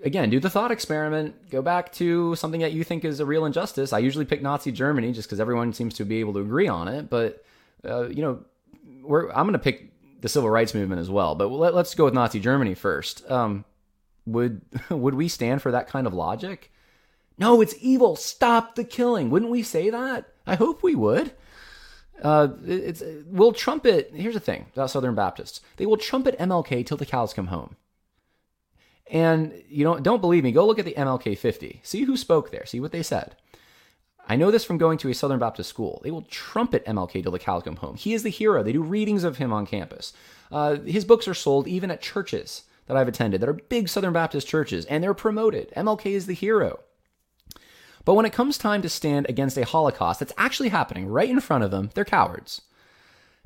Again, 0.03 0.29
do 0.29 0.39
the 0.39 0.51
thought 0.51 0.69
experiment. 0.69 1.49
Go 1.49 1.63
back 1.63 1.91
to 1.93 2.35
something 2.35 2.61
that 2.61 2.71
you 2.71 2.83
think 2.83 3.03
is 3.03 3.19
a 3.19 3.25
real 3.25 3.45
injustice. 3.45 3.91
I 3.91 3.97
usually 3.97 4.25
pick 4.25 4.43
Nazi 4.43 4.71
Germany 4.71 5.11
just 5.11 5.27
because 5.27 5.39
everyone 5.39 5.73
seems 5.73 5.95
to 5.95 6.05
be 6.05 6.19
able 6.19 6.33
to 6.33 6.39
agree 6.39 6.67
on 6.67 6.87
it. 6.87 7.09
But 7.09 7.43
uh, 7.83 8.07
you 8.07 8.21
know, 8.21 8.45
I'm 9.33 9.47
going 9.47 9.53
to 9.53 9.59
pick 9.59 9.91
the 10.21 10.29
civil 10.29 10.49
rights 10.49 10.75
movement 10.75 11.01
as 11.01 11.09
well. 11.09 11.33
But 11.33 11.47
let, 11.47 11.73
us 11.73 11.95
go 11.95 12.05
with 12.05 12.13
Nazi 12.13 12.39
Germany 12.39 12.75
first. 12.75 13.29
Um, 13.29 13.65
would 14.27 14.61
would 14.91 15.15
we 15.15 15.27
stand 15.27 15.63
for 15.63 15.71
that 15.71 15.87
kind 15.87 16.05
of 16.05 16.13
logic? 16.13 16.71
No, 17.39 17.61
it's 17.61 17.75
evil. 17.81 18.15
Stop 18.15 18.75
the 18.75 18.83
killing. 18.83 19.31
Wouldn't 19.31 19.51
we 19.51 19.63
say 19.63 19.89
that? 19.89 20.27
I 20.45 20.55
hope 20.55 20.83
we 20.83 20.93
would. 20.93 21.33
Uh, 22.21 22.49
it's 22.65 23.03
we'll 23.27 23.53
trumpet. 23.53 24.11
Here's 24.13 24.33
the 24.33 24.39
thing 24.39 24.67
about 24.73 24.89
Southern 24.89 25.15
Baptists: 25.15 25.61
they 25.77 25.85
will 25.85 25.97
trumpet 25.97 26.37
MLK 26.39 26.85
till 26.85 26.97
the 26.97 27.05
cows 27.05 27.33
come 27.33 27.47
home. 27.47 27.75
And 29.09 29.53
you 29.69 29.83
know, 29.83 29.99
don't 29.99 30.21
believe 30.21 30.43
me? 30.43 30.51
Go 30.51 30.65
look 30.65 30.79
at 30.79 30.85
the 30.85 30.95
MLK 30.97 31.37
50. 31.37 31.81
See 31.83 32.03
who 32.03 32.17
spoke 32.17 32.51
there. 32.51 32.65
See 32.65 32.79
what 32.79 32.91
they 32.91 33.03
said. 33.03 33.35
I 34.29 34.35
know 34.35 34.51
this 34.51 34.65
from 34.65 34.77
going 34.77 34.97
to 34.99 35.09
a 35.09 35.13
Southern 35.13 35.39
Baptist 35.39 35.69
school. 35.69 36.01
They 36.03 36.11
will 36.11 36.23
trumpet 36.23 36.85
MLK 36.85 37.23
till 37.23 37.31
the 37.31 37.39
cows 37.39 37.63
come 37.63 37.77
home. 37.77 37.95
He 37.95 38.13
is 38.13 38.23
the 38.23 38.29
hero. 38.29 38.61
They 38.61 38.73
do 38.73 38.81
readings 38.81 39.23
of 39.23 39.37
him 39.37 39.53
on 39.53 39.65
campus. 39.65 40.11
Uh, 40.51 40.75
his 40.79 41.05
books 41.05 41.27
are 41.29 41.33
sold 41.33 41.67
even 41.67 41.89
at 41.89 42.01
churches 42.01 42.63
that 42.87 42.97
I've 42.97 43.07
attended 43.07 43.41
that 43.41 43.49
are 43.49 43.53
big 43.53 43.87
Southern 43.87 44.13
Baptist 44.13 44.47
churches, 44.47 44.85
and 44.85 45.01
they're 45.01 45.13
promoted. 45.13 45.71
MLK 45.77 46.07
is 46.07 46.25
the 46.25 46.33
hero. 46.33 46.79
But 48.07 48.13
when 48.13 48.25
it 48.25 48.31
comes 48.31 48.57
time 48.57 48.81
to 48.83 48.89
stand 48.89 49.25
against 49.27 49.57
a 49.57 49.65
Holocaust 49.65 50.21
that's 50.21 50.31
actually 50.37 50.69
happening 50.69 51.07
right 51.07 51.29
in 51.29 51.41
front 51.41 51.65
of 51.65 51.71
them, 51.71 51.89
they're 51.93 52.05
cowards 52.05 52.61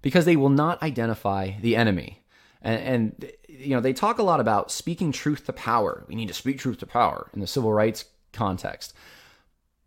because 0.03 0.25
they 0.25 0.35
will 0.35 0.49
not 0.49 0.83
identify 0.83 1.53
the 1.59 1.75
enemy. 1.75 2.21
And, 2.61 2.83
and, 2.83 3.31
you 3.49 3.69
know, 3.69 3.81
they 3.81 3.91
talk 3.91 4.19
a 4.19 4.23
lot 4.23 4.39
about 4.39 4.69
speaking 4.69 5.11
truth 5.11 5.47
to 5.47 5.53
power. 5.53 6.05
We 6.07 6.13
need 6.13 6.27
to 6.27 6.35
speak 6.35 6.59
truth 6.59 6.77
to 6.77 6.85
power 6.85 7.31
in 7.33 7.39
the 7.39 7.47
civil 7.47 7.73
rights 7.73 8.05
context. 8.33 8.93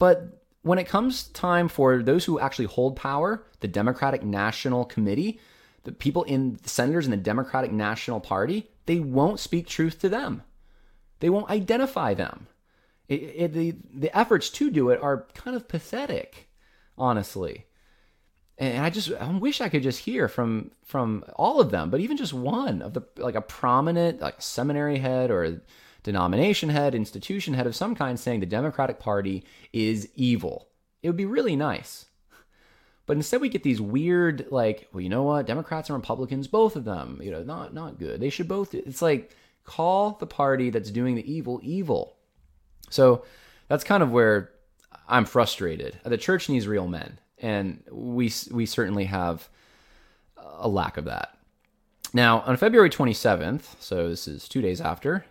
But 0.00 0.42
when 0.62 0.80
it 0.80 0.88
comes 0.88 1.28
time 1.28 1.68
for 1.68 2.02
those 2.02 2.24
who 2.24 2.40
actually 2.40 2.64
hold 2.64 2.96
power, 2.96 3.44
the 3.60 3.68
Democratic 3.68 4.24
National 4.24 4.84
Committee, 4.84 5.38
the 5.84 5.92
people 5.92 6.24
in 6.24 6.58
the 6.60 6.68
senators 6.68 7.04
in 7.04 7.12
the 7.12 7.16
Democratic 7.16 7.70
National 7.70 8.18
Party, 8.18 8.68
they 8.86 8.98
won't 8.98 9.38
speak 9.38 9.68
truth 9.68 10.00
to 10.00 10.08
them. 10.08 10.42
They 11.20 11.30
won't 11.30 11.48
identify 11.48 12.12
them. 12.12 12.48
It, 13.08 13.14
it, 13.14 13.52
the 13.52 13.74
the 13.92 14.16
efforts 14.16 14.50
to 14.50 14.70
do 14.70 14.90
it 14.90 15.02
are 15.02 15.26
kind 15.34 15.56
of 15.56 15.68
pathetic, 15.68 16.48
honestly. 16.96 17.66
And 18.56 18.84
I 18.84 18.90
just 18.90 19.12
I 19.12 19.30
wish 19.32 19.60
I 19.60 19.68
could 19.68 19.82
just 19.82 20.00
hear 20.00 20.28
from 20.28 20.70
from 20.84 21.24
all 21.36 21.60
of 21.60 21.70
them, 21.70 21.90
but 21.90 22.00
even 22.00 22.16
just 22.16 22.32
one 22.32 22.82
of 22.82 22.94
the 22.94 23.02
like 23.16 23.34
a 23.34 23.40
prominent 23.40 24.20
like 24.20 24.40
seminary 24.40 24.98
head 24.98 25.30
or 25.30 25.60
denomination 26.02 26.68
head, 26.68 26.94
institution 26.94 27.54
head 27.54 27.66
of 27.66 27.74
some 27.74 27.94
kind 27.94 28.18
saying 28.18 28.40
the 28.40 28.46
Democratic 28.46 29.00
Party 29.00 29.44
is 29.72 30.08
evil. 30.14 30.68
It 31.02 31.08
would 31.08 31.16
be 31.16 31.26
really 31.26 31.56
nice. 31.56 32.06
But 33.06 33.16
instead 33.16 33.40
we 33.40 33.48
get 33.50 33.62
these 33.62 33.80
weird 33.80 34.46
like, 34.50 34.88
well, 34.92 35.02
you 35.02 35.10
know 35.10 35.24
what? 35.24 35.46
Democrats 35.46 35.90
and 35.90 35.96
Republicans, 35.96 36.48
both 36.48 36.76
of 36.76 36.84
them, 36.84 37.20
you 37.22 37.30
know, 37.30 37.42
not 37.42 37.74
not 37.74 37.98
good. 37.98 38.20
They 38.20 38.30
should 38.30 38.48
both 38.48 38.74
it's 38.74 39.02
like 39.02 39.36
call 39.64 40.12
the 40.12 40.26
party 40.26 40.70
that's 40.70 40.90
doing 40.90 41.14
the 41.14 41.32
evil 41.32 41.60
evil. 41.62 42.13
So 42.90 43.24
that's 43.68 43.84
kind 43.84 44.02
of 44.02 44.10
where 44.10 44.50
I'm 45.08 45.24
frustrated. 45.24 45.98
The 46.04 46.18
church 46.18 46.48
needs 46.48 46.66
real 46.66 46.86
men, 46.86 47.18
and 47.38 47.82
we 47.90 48.32
we 48.50 48.66
certainly 48.66 49.04
have 49.04 49.48
a 50.36 50.68
lack 50.68 50.96
of 50.96 51.04
that. 51.06 51.36
Now, 52.12 52.40
on 52.40 52.56
February 52.56 52.90
27th, 52.90 53.80
so 53.80 54.08
this 54.08 54.28
is 54.28 54.48
two 54.48 54.62
days 54.62 54.80
after 54.80 55.24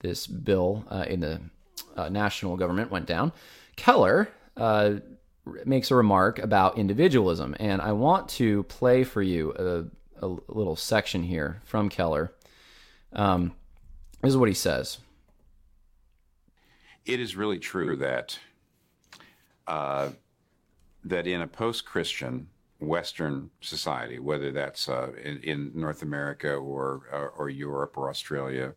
this 0.00 0.26
bill 0.26 0.84
uh, 0.88 1.04
in 1.08 1.20
the 1.20 1.40
uh, 1.96 2.08
national 2.08 2.56
government 2.56 2.92
went 2.92 3.06
down, 3.06 3.32
Keller 3.74 4.28
uh, 4.56 4.94
makes 5.64 5.90
a 5.90 5.96
remark 5.96 6.38
about 6.38 6.78
individualism, 6.78 7.56
and 7.58 7.82
I 7.82 7.92
want 7.92 8.28
to 8.30 8.62
play 8.64 9.02
for 9.02 9.20
you 9.20 9.52
a, 9.58 10.24
a 10.24 10.28
little 10.48 10.76
section 10.76 11.24
here 11.24 11.60
from 11.64 11.88
Keller. 11.88 12.32
Um, 13.12 13.52
this 14.22 14.30
is 14.30 14.36
what 14.36 14.48
he 14.48 14.54
says 14.54 14.98
it 17.08 17.20
is 17.20 17.34
really 17.34 17.58
true 17.58 17.96
that 17.96 18.38
uh, 19.66 20.10
that 21.04 21.26
in 21.26 21.40
a 21.40 21.46
post-Christian 21.46 22.46
Western 22.80 23.50
society, 23.60 24.18
whether 24.18 24.52
that's 24.52 24.88
uh, 24.88 25.10
in, 25.24 25.38
in, 25.42 25.72
North 25.74 26.02
America 26.02 26.52
or 26.52 27.02
or, 27.10 27.30
or 27.36 27.48
Europe 27.48 27.96
or 27.96 28.10
Australia, 28.10 28.74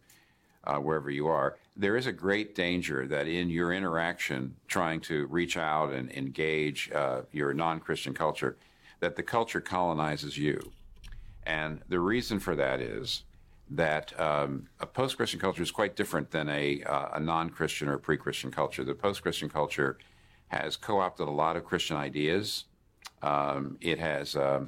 uh, 0.64 0.78
wherever 0.78 1.12
you 1.12 1.28
are, 1.28 1.58
there 1.76 1.98
is 1.98 2.08
a 2.08 2.12
great 2.12 2.56
danger 2.56 3.06
that 3.08 3.28
in 3.28 3.50
your 3.50 3.74
interaction, 3.74 4.56
trying 4.68 5.02
to 5.02 5.28
reach 5.28 5.58
out 5.58 5.92
and 5.92 6.10
engage 6.12 6.90
uh, 6.94 7.22
your 7.32 7.54
non-Christian 7.54 8.14
culture, 8.14 8.58
that 9.02 9.16
the 9.16 9.24
culture 9.24 9.62
colonizes 9.62 10.38
you, 10.38 10.72
and 11.46 11.82
the 11.90 12.00
reason 12.00 12.40
for 12.40 12.56
that 12.56 12.80
is 12.80 13.24
that 13.74 14.20
um, 14.20 14.68
a 14.82 14.86
post-Christian 14.86 15.40
culture 15.40 15.64
is 15.64 15.72
quite 15.72 15.96
different 15.96 16.32
than 16.32 16.50
a, 16.50 16.84
uh, 16.84 17.10
a 17.14 17.20
non-Christian 17.20 17.88
or 17.88 17.98
pre-Christian 17.98 18.52
culture. 18.52 18.84
The 18.84 18.94
post-Christian 18.94 19.50
culture 19.50 19.98
has 20.50 20.76
co-opted 20.76 21.28
a 21.28 21.32
lot 21.32 21.56
of 21.56 21.64
Christian 21.64 21.96
ideas. 21.96 22.66
Um, 23.22 23.78
it 23.80 23.98
has, 24.00 24.36
uh, 24.36 24.66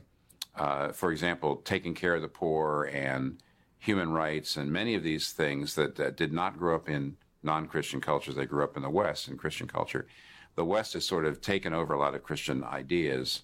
uh, 0.56 0.94
for 0.94 1.12
example, 1.12 1.58
taking 1.58 1.94
care 1.94 2.16
of 2.16 2.22
the 2.22 2.30
poor 2.30 2.90
and 2.94 3.40
human 3.78 4.14
rights 4.14 4.56
and 4.56 4.72
many 4.72 4.96
of 4.96 5.04
these 5.04 5.32
things 5.32 5.76
that, 5.76 5.96
that 5.96 6.16
did 6.16 6.32
not 6.32 6.58
grow 6.58 6.76
up 6.76 6.88
in 6.88 7.18
non-Christian 7.44 8.00
cultures. 8.00 8.36
They 8.36 8.46
grew 8.46 8.64
up 8.64 8.78
in 8.78 8.84
the 8.84 8.90
West 8.90 9.28
in 9.28 9.38
Christian 9.38 9.68
culture. 9.68 10.08
The 10.56 10.64
West 10.64 10.94
has 10.94 11.06
sort 11.06 11.26
of 11.26 11.42
taken 11.42 11.74
over 11.74 11.94
a 11.94 12.00
lot 12.00 12.16
of 12.16 12.24
Christian 12.24 12.64
ideas, 12.64 13.42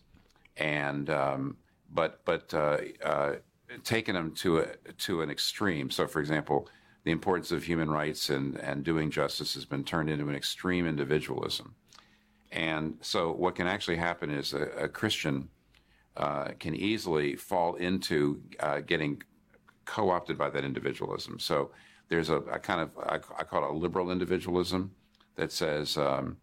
and 0.55 1.09
um, 1.09 1.57
but 1.91 2.21
but 2.23 2.53
uh, 2.53 2.77
uh, 3.03 3.35
taken 3.83 4.15
them 4.15 4.31
to 4.35 4.59
a 4.59 4.67
to 4.99 5.21
an 5.21 5.29
extreme. 5.29 5.89
So, 5.89 6.07
for 6.07 6.19
example, 6.19 6.67
the 7.03 7.11
importance 7.11 7.51
of 7.51 7.63
human 7.63 7.89
rights 7.89 8.29
and 8.29 8.57
and 8.57 8.83
doing 8.83 9.11
justice 9.11 9.53
has 9.53 9.65
been 9.65 9.83
turned 9.83 10.09
into 10.09 10.27
an 10.29 10.35
extreme 10.35 10.87
individualism. 10.87 11.75
And 12.51 12.97
so, 13.01 13.31
what 13.31 13.55
can 13.55 13.67
actually 13.67 13.97
happen 13.97 14.31
is 14.31 14.53
a, 14.53 14.63
a 14.77 14.89
Christian 14.89 15.49
uh, 16.17 16.49
can 16.59 16.75
easily 16.75 17.35
fall 17.35 17.75
into 17.75 18.41
uh, 18.59 18.79
getting 18.81 19.21
co 19.85 20.09
opted 20.09 20.37
by 20.37 20.49
that 20.49 20.65
individualism. 20.65 21.39
So, 21.39 21.71
there's 22.09 22.29
a, 22.29 22.37
a 22.37 22.59
kind 22.59 22.81
of, 22.81 22.89
I, 22.97 23.15
I, 23.37 23.43
call 23.43 23.63
it 23.63 23.69
a 23.69 23.73
liberal 23.73 24.11
individualism 24.11 24.91
that 25.35 25.51
says, 25.51 25.95
um, 25.95 26.37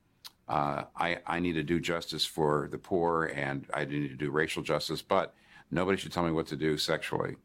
uh, 0.49 0.85
I, 0.97 1.19
I 1.27 1.41
need 1.41 1.55
to 1.55 1.65
do 1.65 1.81
justice 1.81 2.25
for 2.25 2.69
the 2.71 2.79
poor 2.79 3.33
and 3.35 3.67
I 3.75 3.85
need 3.85 4.09
to 4.09 4.15
do 4.15 4.31
racial 4.31 4.63
justice, 4.63 5.03
but 5.03 5.35
nobody 5.71 5.99
should 5.99 6.13
tell 6.13 6.25
me 6.25 6.33
what 6.33 6.47
to 6.49 6.57
do 6.57 6.77
sexually. 6.77 7.37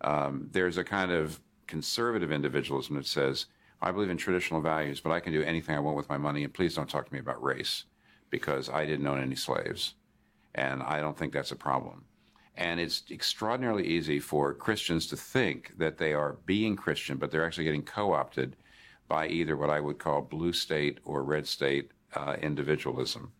Um, 0.00 0.48
there's 0.52 0.76
a 0.76 0.84
kind 0.84 1.10
of 1.10 1.40
conservative 1.66 2.30
individualism 2.30 2.96
that 2.96 3.06
says, 3.06 3.46
I 3.80 3.90
believe 3.90 4.10
in 4.10 4.16
traditional 4.16 4.60
values, 4.60 5.00
but 5.00 5.12
I 5.12 5.20
can 5.20 5.32
do 5.32 5.42
anything 5.42 5.76
I 5.76 5.80
want 5.80 5.96
with 5.96 6.08
my 6.08 6.18
money, 6.18 6.44
and 6.44 6.52
please 6.52 6.74
don't 6.74 6.88
talk 6.88 7.06
to 7.06 7.12
me 7.12 7.20
about 7.20 7.42
race 7.42 7.84
because 8.30 8.68
I 8.68 8.86
didn't 8.86 9.06
own 9.06 9.20
any 9.20 9.36
slaves. 9.36 9.94
And 10.54 10.82
I 10.82 11.00
don't 11.00 11.16
think 11.16 11.32
that's 11.32 11.52
a 11.52 11.56
problem. 11.56 12.04
And 12.56 12.78
it's 12.78 13.02
extraordinarily 13.10 13.86
easy 13.86 14.20
for 14.20 14.54
Christians 14.54 15.06
to 15.08 15.16
think 15.16 15.76
that 15.78 15.98
they 15.98 16.12
are 16.12 16.36
being 16.46 16.76
Christian, 16.76 17.16
but 17.16 17.30
they're 17.30 17.44
actually 17.44 17.64
getting 17.64 17.82
co 17.82 18.12
opted 18.12 18.56
by 19.08 19.26
either 19.28 19.56
what 19.56 19.70
I 19.70 19.80
would 19.80 19.98
call 19.98 20.22
blue 20.22 20.52
state 20.52 20.98
or 21.04 21.24
red 21.24 21.46
state 21.46 21.90
uh, 22.14 22.36
individualism. 22.40 23.32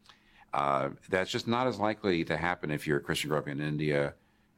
Uh, 0.54 0.90
that's 1.08 1.32
just 1.32 1.49
not 1.49 1.66
as 1.66 1.80
likely 1.80 2.25
to 2.25 2.37
happen 2.37 2.70
if 2.70 2.87
you're 2.87 2.99
a 2.99 3.02
Christian 3.02 3.28
growing 3.28 3.42
up 3.42 3.49
in 3.49 3.61
India. 3.61 4.14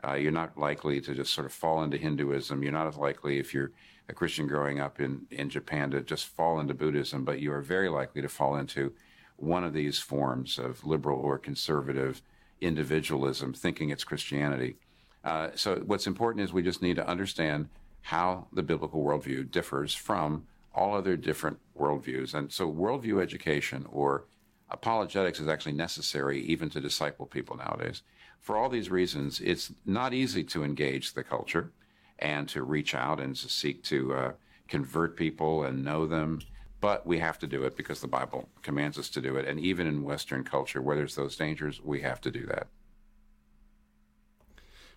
Uh, 0.07 0.13
you're 0.13 0.31
not 0.31 0.59
likely 0.59 1.01
to 1.01 1.15
just 1.15 1.33
sort 1.33 1.47
of 1.47 1.53
fall 1.55 1.83
into 1.83 1.97
Hinduism. 1.97 2.63
You're 2.63 2.71
not 2.71 2.87
as 2.87 2.99
likely 2.99 3.39
if 3.39 3.55
you're 3.55 3.73
a 4.11 4.13
Christian 4.13 4.47
growing 4.47 4.79
up 4.79 5.01
in, 5.01 5.23
in 5.31 5.49
Japan 5.49 5.91
to 5.93 6.03
just 6.03 6.27
fall 6.27 6.61
into 6.61 6.75
Buddhism, 6.75 7.25
but 7.25 7.41
you 7.41 7.51
are 7.51 7.63
very 7.63 7.89
likely 7.89 8.21
to 8.21 8.29
fall 8.29 8.57
into 8.57 8.93
one 9.37 9.65
of 9.65 9.73
these 9.73 9.99
forms 9.99 10.59
of 10.59 10.85
liberal 10.85 11.19
or 11.19 11.39
conservative 11.39 12.21
individualism, 12.61 13.55
thinking 13.55 13.89
it's 13.89 14.05
Christianity. 14.05 14.77
Uh, 15.25 15.49
so, 15.55 15.77
what's 15.77 16.07
important 16.07 16.45
is 16.45 16.53
we 16.53 16.63
just 16.63 16.83
need 16.83 16.97
to 16.97 17.09
understand 17.09 17.69
how 18.03 18.47
the 18.53 18.63
biblical 18.63 19.03
worldview 19.03 19.51
differs 19.51 19.95
from 19.95 20.47
all 20.75 20.95
other 20.95 21.17
different 21.17 21.59
worldviews. 21.77 22.35
And 22.35 22.53
so, 22.53 22.71
worldview 22.71 23.23
education 23.23 23.87
or 23.91 24.25
apologetics 24.71 25.41
is 25.41 25.49
actually 25.49 25.73
necessary 25.73 26.41
even 26.41 26.69
to 26.71 26.81
disciple 26.81 27.27
people 27.27 27.57
nowadays. 27.57 28.03
For 28.41 28.57
all 28.57 28.69
these 28.69 28.91
reasons, 28.91 29.41
it's 29.41 29.73
not 29.85 30.13
easy 30.13 30.45
to 30.45 30.65
engage 30.65 31.15
the 31.15 31.25
culture 31.25 31.73
and 32.19 32.49
to 32.49 32.63
reach 32.63 32.95
out 32.95 33.21
and 33.21 33.35
to 33.37 33.49
seek 33.49 33.83
to 33.85 34.15
uh, 34.15 34.33
convert 34.69 35.17
people 35.17 35.65
and 35.65 35.85
know 35.85 36.07
them. 36.07 36.41
But 36.81 37.07
we 37.07 37.19
have 37.19 37.39
to 37.41 37.47
do 37.47 37.65
it 37.65 37.77
because 37.77 38.01
the 38.01 38.09
Bible 38.09 38.49
commands 38.63 38.99
us 38.99 39.09
to 39.11 39.21
do 39.21 39.37
it. 39.37 39.47
And 39.47 39.59
even 39.59 39.87
in 39.87 40.05
Western 40.05 40.45
culture, 40.45 40.83
where 40.83 40.97
there's 40.97 41.15
those 41.15 41.37
dangers, 41.37 41.81
we 41.83 42.03
have 42.03 42.21
to 42.21 42.31
do 42.31 42.47
that. 42.47 42.69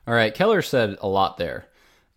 All 0.05 0.13
right. 0.13 0.33
Keller 0.33 0.61
said 0.61 0.97
a 1.01 1.07
lot 1.07 1.37
there. 1.37 1.67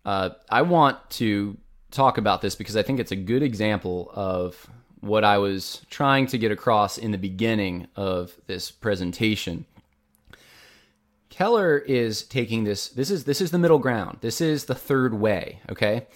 Uh, 0.05 0.31
I 0.49 0.63
want 0.63 0.97
to 1.11 1.57
talk 1.91 2.17
about 2.17 2.41
this 2.41 2.55
because 2.55 2.75
I 2.75 2.81
think 2.81 2.99
it's 2.99 3.11
a 3.11 3.15
good 3.15 3.43
example 3.43 4.11
of 4.13 4.69
what 5.03 5.25
I 5.25 5.37
was 5.37 5.85
trying 5.89 6.27
to 6.27 6.37
get 6.37 6.51
across 6.51 6.97
in 6.97 7.11
the 7.11 7.17
beginning 7.17 7.87
of 7.97 8.37
this 8.47 8.71
presentation. 8.71 9.65
Keller 11.29 11.77
is 11.77 12.23
taking 12.23 12.63
this 12.63 12.87
this 12.87 13.11
is 13.11 13.25
this 13.25 13.41
is 13.41 13.51
the 13.51 13.57
middle 13.57 13.79
ground. 13.79 14.19
This 14.21 14.39
is 14.39 14.65
the 14.65 14.75
third 14.75 15.13
way, 15.13 15.59
okay? 15.69 16.07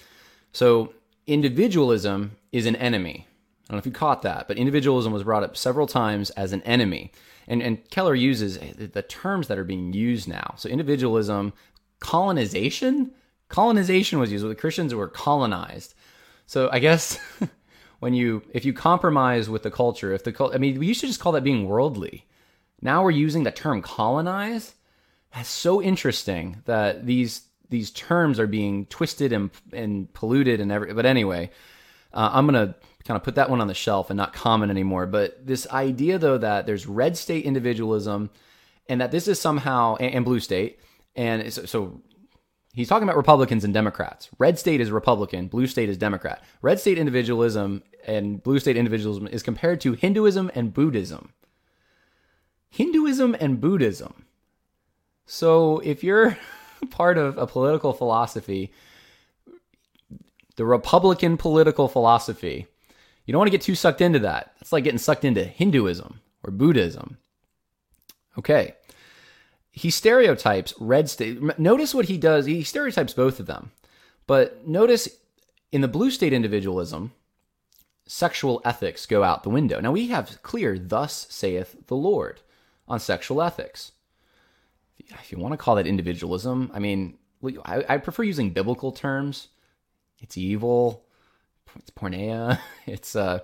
So 0.53 0.93
individualism 1.25 2.37
is 2.53 2.65
an 2.65 2.77
enemy. 2.77 3.27
I 3.27 3.73
don't 3.73 3.75
know 3.75 3.79
if 3.79 3.85
you 3.85 3.91
caught 3.91 4.21
that, 4.21 4.47
but 4.47 4.57
individualism 4.57 5.11
was 5.11 5.23
brought 5.23 5.43
up 5.43 5.57
several 5.57 5.85
times 5.85 6.29
as 6.31 6.53
an 6.53 6.61
enemy. 6.61 7.11
And 7.45 7.61
and 7.61 7.89
Keller 7.89 8.15
uses 8.15 8.57
eh, 8.57 8.87
the 8.93 9.01
terms 9.01 9.49
that 9.49 9.57
are 9.57 9.65
being 9.65 9.91
used 9.91 10.29
now. 10.29 10.53
So 10.55 10.69
individualism, 10.69 11.51
colonization, 11.99 13.11
colonization 13.49 14.17
was 14.17 14.31
used. 14.31 14.45
The 14.45 14.55
Christians 14.55 14.95
were 14.95 15.09
colonized. 15.09 15.93
So 16.45 16.69
I 16.71 16.79
guess 16.79 17.19
when 17.99 18.13
you 18.13 18.43
if 18.53 18.65
you 18.65 18.73
compromise 18.73 19.49
with 19.49 19.63
the 19.63 19.71
culture, 19.71 20.13
if 20.13 20.23
the 20.23 20.51
I 20.53 20.57
mean 20.57 20.79
we 20.79 20.87
used 20.87 21.01
to 21.01 21.07
just 21.07 21.19
call 21.19 21.31
that 21.33 21.43
being 21.43 21.65
worldly. 21.65 22.25
Now 22.81 23.03
we're 23.03 23.11
using 23.11 23.43
the 23.43 23.51
term 23.51 23.81
colonize 23.81 24.75
that's 25.33 25.49
so 25.49 25.81
interesting 25.81 26.61
that 26.65 27.05
these 27.05 27.43
these 27.69 27.91
terms 27.91 28.39
are 28.39 28.47
being 28.47 28.85
twisted 28.87 29.33
and 29.33 29.51
and 29.73 30.11
polluted 30.13 30.59
and 30.59 30.71
every. 30.71 30.93
But 30.93 31.05
anyway, 31.05 31.51
uh, 32.13 32.29
I'm 32.33 32.45
gonna 32.45 32.75
kind 33.03 33.17
of 33.17 33.23
put 33.23 33.35
that 33.35 33.49
one 33.49 33.61
on 33.61 33.67
the 33.67 33.73
shelf 33.73 34.09
and 34.09 34.17
not 34.17 34.33
comment 34.33 34.69
anymore. 34.69 35.05
But 35.05 35.45
this 35.45 35.67
idea 35.69 36.17
though 36.17 36.37
that 36.37 36.65
there's 36.65 36.87
red 36.87 37.17
state 37.17 37.45
individualism, 37.45 38.29
and 38.87 39.01
that 39.01 39.11
this 39.11 39.27
is 39.27 39.39
somehow 39.39 39.95
and, 39.99 40.15
and 40.15 40.25
blue 40.25 40.39
state, 40.39 40.79
and 41.15 41.51
so, 41.51 41.65
so 41.65 42.01
he's 42.77 42.87
talking 42.87 43.07
about 43.07 43.17
Republicans 43.17 43.63
and 43.63 43.73
Democrats. 43.73 44.29
Red 44.37 44.59
state 44.59 44.79
is 44.79 44.91
Republican, 44.91 45.47
blue 45.47 45.65
state 45.65 45.89
is 45.89 45.97
Democrat. 45.97 46.43
Red 46.61 46.79
state 46.79 46.99
individualism 46.99 47.81
and 48.05 48.41
blue 48.43 48.59
state 48.59 48.77
individualism 48.77 49.27
is 49.27 49.41
compared 49.41 49.81
to 49.81 49.93
Hinduism 49.93 50.51
and 50.53 50.73
Buddhism. 50.73 51.33
Hinduism 52.69 53.35
and 53.39 53.59
Buddhism. 53.59 54.25
So 55.25 55.79
if 55.79 56.03
you're 56.03 56.37
part 56.91 57.17
of 57.17 57.37
a 57.37 57.47
political 57.47 57.93
philosophy, 57.93 58.71
the 60.55 60.65
Republican 60.65 61.35
political 61.35 61.87
philosophy, 61.87 62.67
you 63.25 63.31
don't 63.31 63.39
want 63.39 63.47
to 63.47 63.57
get 63.57 63.61
too 63.61 63.75
sucked 63.75 64.01
into 64.01 64.19
that. 64.19 64.53
It's 64.61 64.71
like 64.71 64.83
getting 64.83 64.99
sucked 64.99 65.25
into 65.25 65.43
Hinduism 65.43 66.21
or 66.43 66.51
Buddhism. 66.51 67.17
Okay. 68.37 68.75
He 69.77 69.89
stereotypes 69.89 70.73
red 70.79 71.09
state. 71.09 71.59
Notice 71.59 71.93
what 71.93 72.05
he 72.05 72.17
does. 72.17 72.45
He 72.45 72.63
stereotypes 72.63 73.13
both 73.13 73.39
of 73.39 73.45
them. 73.45 73.71
But 74.25 74.67
notice 74.67 75.07
in 75.71 75.81
the 75.81 75.87
blue 75.87 76.11
state 76.11 76.33
individualism, 76.33 77.13
sexual 78.05 78.61
ethics 78.65 79.05
go 79.05 79.23
out 79.23 79.43
the 79.43 79.49
window. 79.49 79.79
Now 79.79 79.91
we 79.91 80.07
have 80.07 80.41
clear, 80.41 80.79
thus 80.79 81.27
saith 81.29 81.87
the 81.87 81.95
Lord 81.95 82.41
on 82.87 82.99
sexual 82.99 83.41
ethics 83.41 83.91
if 85.09 85.31
you 85.31 85.37
want 85.37 85.53
to 85.53 85.57
call 85.57 85.75
that 85.75 85.87
individualism, 85.87 86.71
I 86.73 86.79
mean, 86.79 87.17
I, 87.65 87.97
prefer 87.97 88.23
using 88.23 88.51
biblical 88.51 88.91
terms. 88.91 89.49
It's 90.19 90.37
evil. 90.37 91.05
It's 91.75 91.91
porneia. 91.91 92.59
It's 92.85 93.15
uh, 93.15 93.39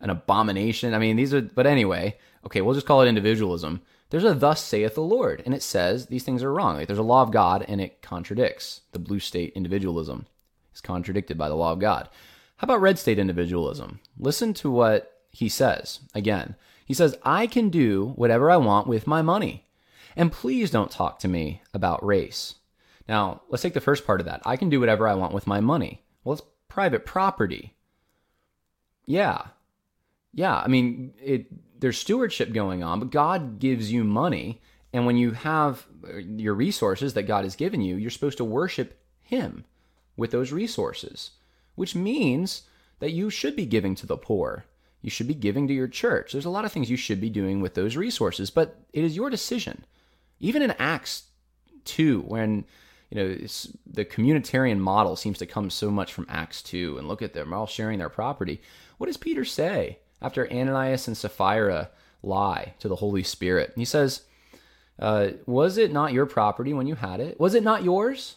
an 0.00 0.10
abomination. 0.10 0.94
I 0.94 0.98
mean, 0.98 1.16
these 1.16 1.34
are, 1.34 1.42
but 1.42 1.66
anyway, 1.66 2.16
okay, 2.46 2.62
we'll 2.62 2.74
just 2.74 2.86
call 2.86 3.02
it 3.02 3.08
individualism. 3.08 3.82
There's 4.10 4.24
a 4.24 4.34
thus 4.34 4.62
saith 4.62 4.94
the 4.94 5.02
Lord, 5.02 5.42
and 5.44 5.54
it 5.54 5.62
says 5.62 6.06
these 6.06 6.24
things 6.24 6.42
are 6.42 6.52
wrong. 6.52 6.76
Like 6.76 6.86
there's 6.86 6.98
a 6.98 7.02
law 7.02 7.22
of 7.22 7.30
God, 7.30 7.64
and 7.68 7.80
it 7.80 8.00
contradicts. 8.00 8.82
The 8.92 8.98
blue 8.98 9.20
state 9.20 9.52
individualism 9.54 10.26
It's 10.72 10.80
contradicted 10.80 11.36
by 11.36 11.48
the 11.48 11.56
law 11.56 11.72
of 11.72 11.78
God. 11.78 12.08
How 12.56 12.64
about 12.64 12.80
red 12.80 12.98
state 12.98 13.18
individualism? 13.18 14.00
Listen 14.18 14.54
to 14.54 14.70
what 14.70 15.12
he 15.30 15.48
says. 15.48 16.00
Again, 16.14 16.56
he 16.86 16.94
says, 16.94 17.16
I 17.22 17.46
can 17.46 17.68
do 17.68 18.12
whatever 18.16 18.50
I 18.50 18.56
want 18.56 18.86
with 18.86 19.06
my 19.06 19.22
money. 19.22 19.66
And 20.16 20.32
please 20.32 20.70
don't 20.70 20.90
talk 20.90 21.18
to 21.20 21.28
me 21.28 21.62
about 21.74 22.04
race. 22.04 22.54
Now, 23.08 23.42
let's 23.48 23.62
take 23.62 23.74
the 23.74 23.80
first 23.80 24.06
part 24.06 24.20
of 24.20 24.26
that. 24.26 24.42
I 24.44 24.56
can 24.56 24.70
do 24.70 24.80
whatever 24.80 25.06
I 25.06 25.14
want 25.14 25.34
with 25.34 25.46
my 25.46 25.60
money. 25.60 26.02
Well, 26.24 26.32
it's 26.32 26.42
private 26.68 27.06
property. 27.06 27.74
Yeah. 29.06 29.48
Yeah, 30.32 30.56
I 30.56 30.68
mean, 30.68 31.14
it 31.22 31.46
there's 31.78 31.98
stewardship 31.98 32.52
going 32.52 32.82
on, 32.82 32.98
but 32.98 33.10
God 33.10 33.58
gives 33.58 33.92
you 33.92 34.04
money, 34.04 34.60
and 34.92 35.06
when 35.06 35.16
you 35.16 35.32
have 35.32 35.86
uh, 36.04 36.16
your 36.16 36.54
resources 36.54 37.14
that 37.14 37.24
God 37.24 37.44
has 37.44 37.56
given 37.56 37.80
you, 37.80 37.96
you're 37.96 38.10
supposed 38.10 38.38
to 38.38 38.44
worship 38.44 39.00
him 39.20 39.64
with 40.16 40.30
those 40.30 40.52
resources, 40.52 41.32
which 41.74 41.94
means 41.94 42.62
that 42.98 43.12
you 43.12 43.30
should 43.30 43.54
be 43.54 43.66
giving 43.66 43.94
to 43.94 44.06
the 44.06 44.16
poor. 44.16 44.64
You 45.00 45.10
should 45.10 45.28
be 45.28 45.34
giving 45.34 45.68
to 45.68 45.74
your 45.74 45.86
church. 45.86 46.32
There's 46.32 46.44
a 46.44 46.50
lot 46.50 46.64
of 46.64 46.72
things 46.72 46.90
you 46.90 46.96
should 46.96 47.20
be 47.20 47.30
doing 47.30 47.60
with 47.60 47.74
those 47.74 47.96
resources, 47.96 48.50
but 48.50 48.80
it 48.92 49.04
is 49.04 49.14
your 49.14 49.30
decision. 49.30 49.84
Even 50.40 50.62
in 50.62 50.72
Acts 50.72 51.24
2, 51.84 52.22
when 52.22 52.64
you 53.10 53.16
know 53.16 53.28
the 53.86 54.04
communitarian 54.04 54.78
model 54.78 55.16
seems 55.16 55.38
to 55.38 55.46
come 55.46 55.70
so 55.70 55.90
much 55.90 56.12
from 56.12 56.26
Acts 56.28 56.62
2, 56.62 56.98
and 56.98 57.06
look 57.06 57.22
at 57.22 57.32
them 57.32 57.52
all 57.52 57.66
sharing 57.66 58.00
their 58.00 58.08
property. 58.08 58.60
What 58.98 59.06
does 59.06 59.16
Peter 59.16 59.44
say 59.44 60.00
after 60.20 60.50
Ananias 60.50 61.06
and 61.06 61.16
Sapphira 61.16 61.90
lie 62.22 62.74
to 62.78 62.88
the 62.88 62.96
Holy 62.96 63.22
Spirit? 63.22 63.72
He 63.76 63.84
says, 63.84 64.22
uh, 64.98 65.28
Was 65.46 65.78
it 65.78 65.92
not 65.92 66.12
your 66.12 66.26
property 66.26 66.72
when 66.72 66.86
you 66.86 66.96
had 66.96 67.20
it? 67.20 67.38
Was 67.38 67.54
it 67.54 67.62
not 67.62 67.84
yours? 67.84 68.36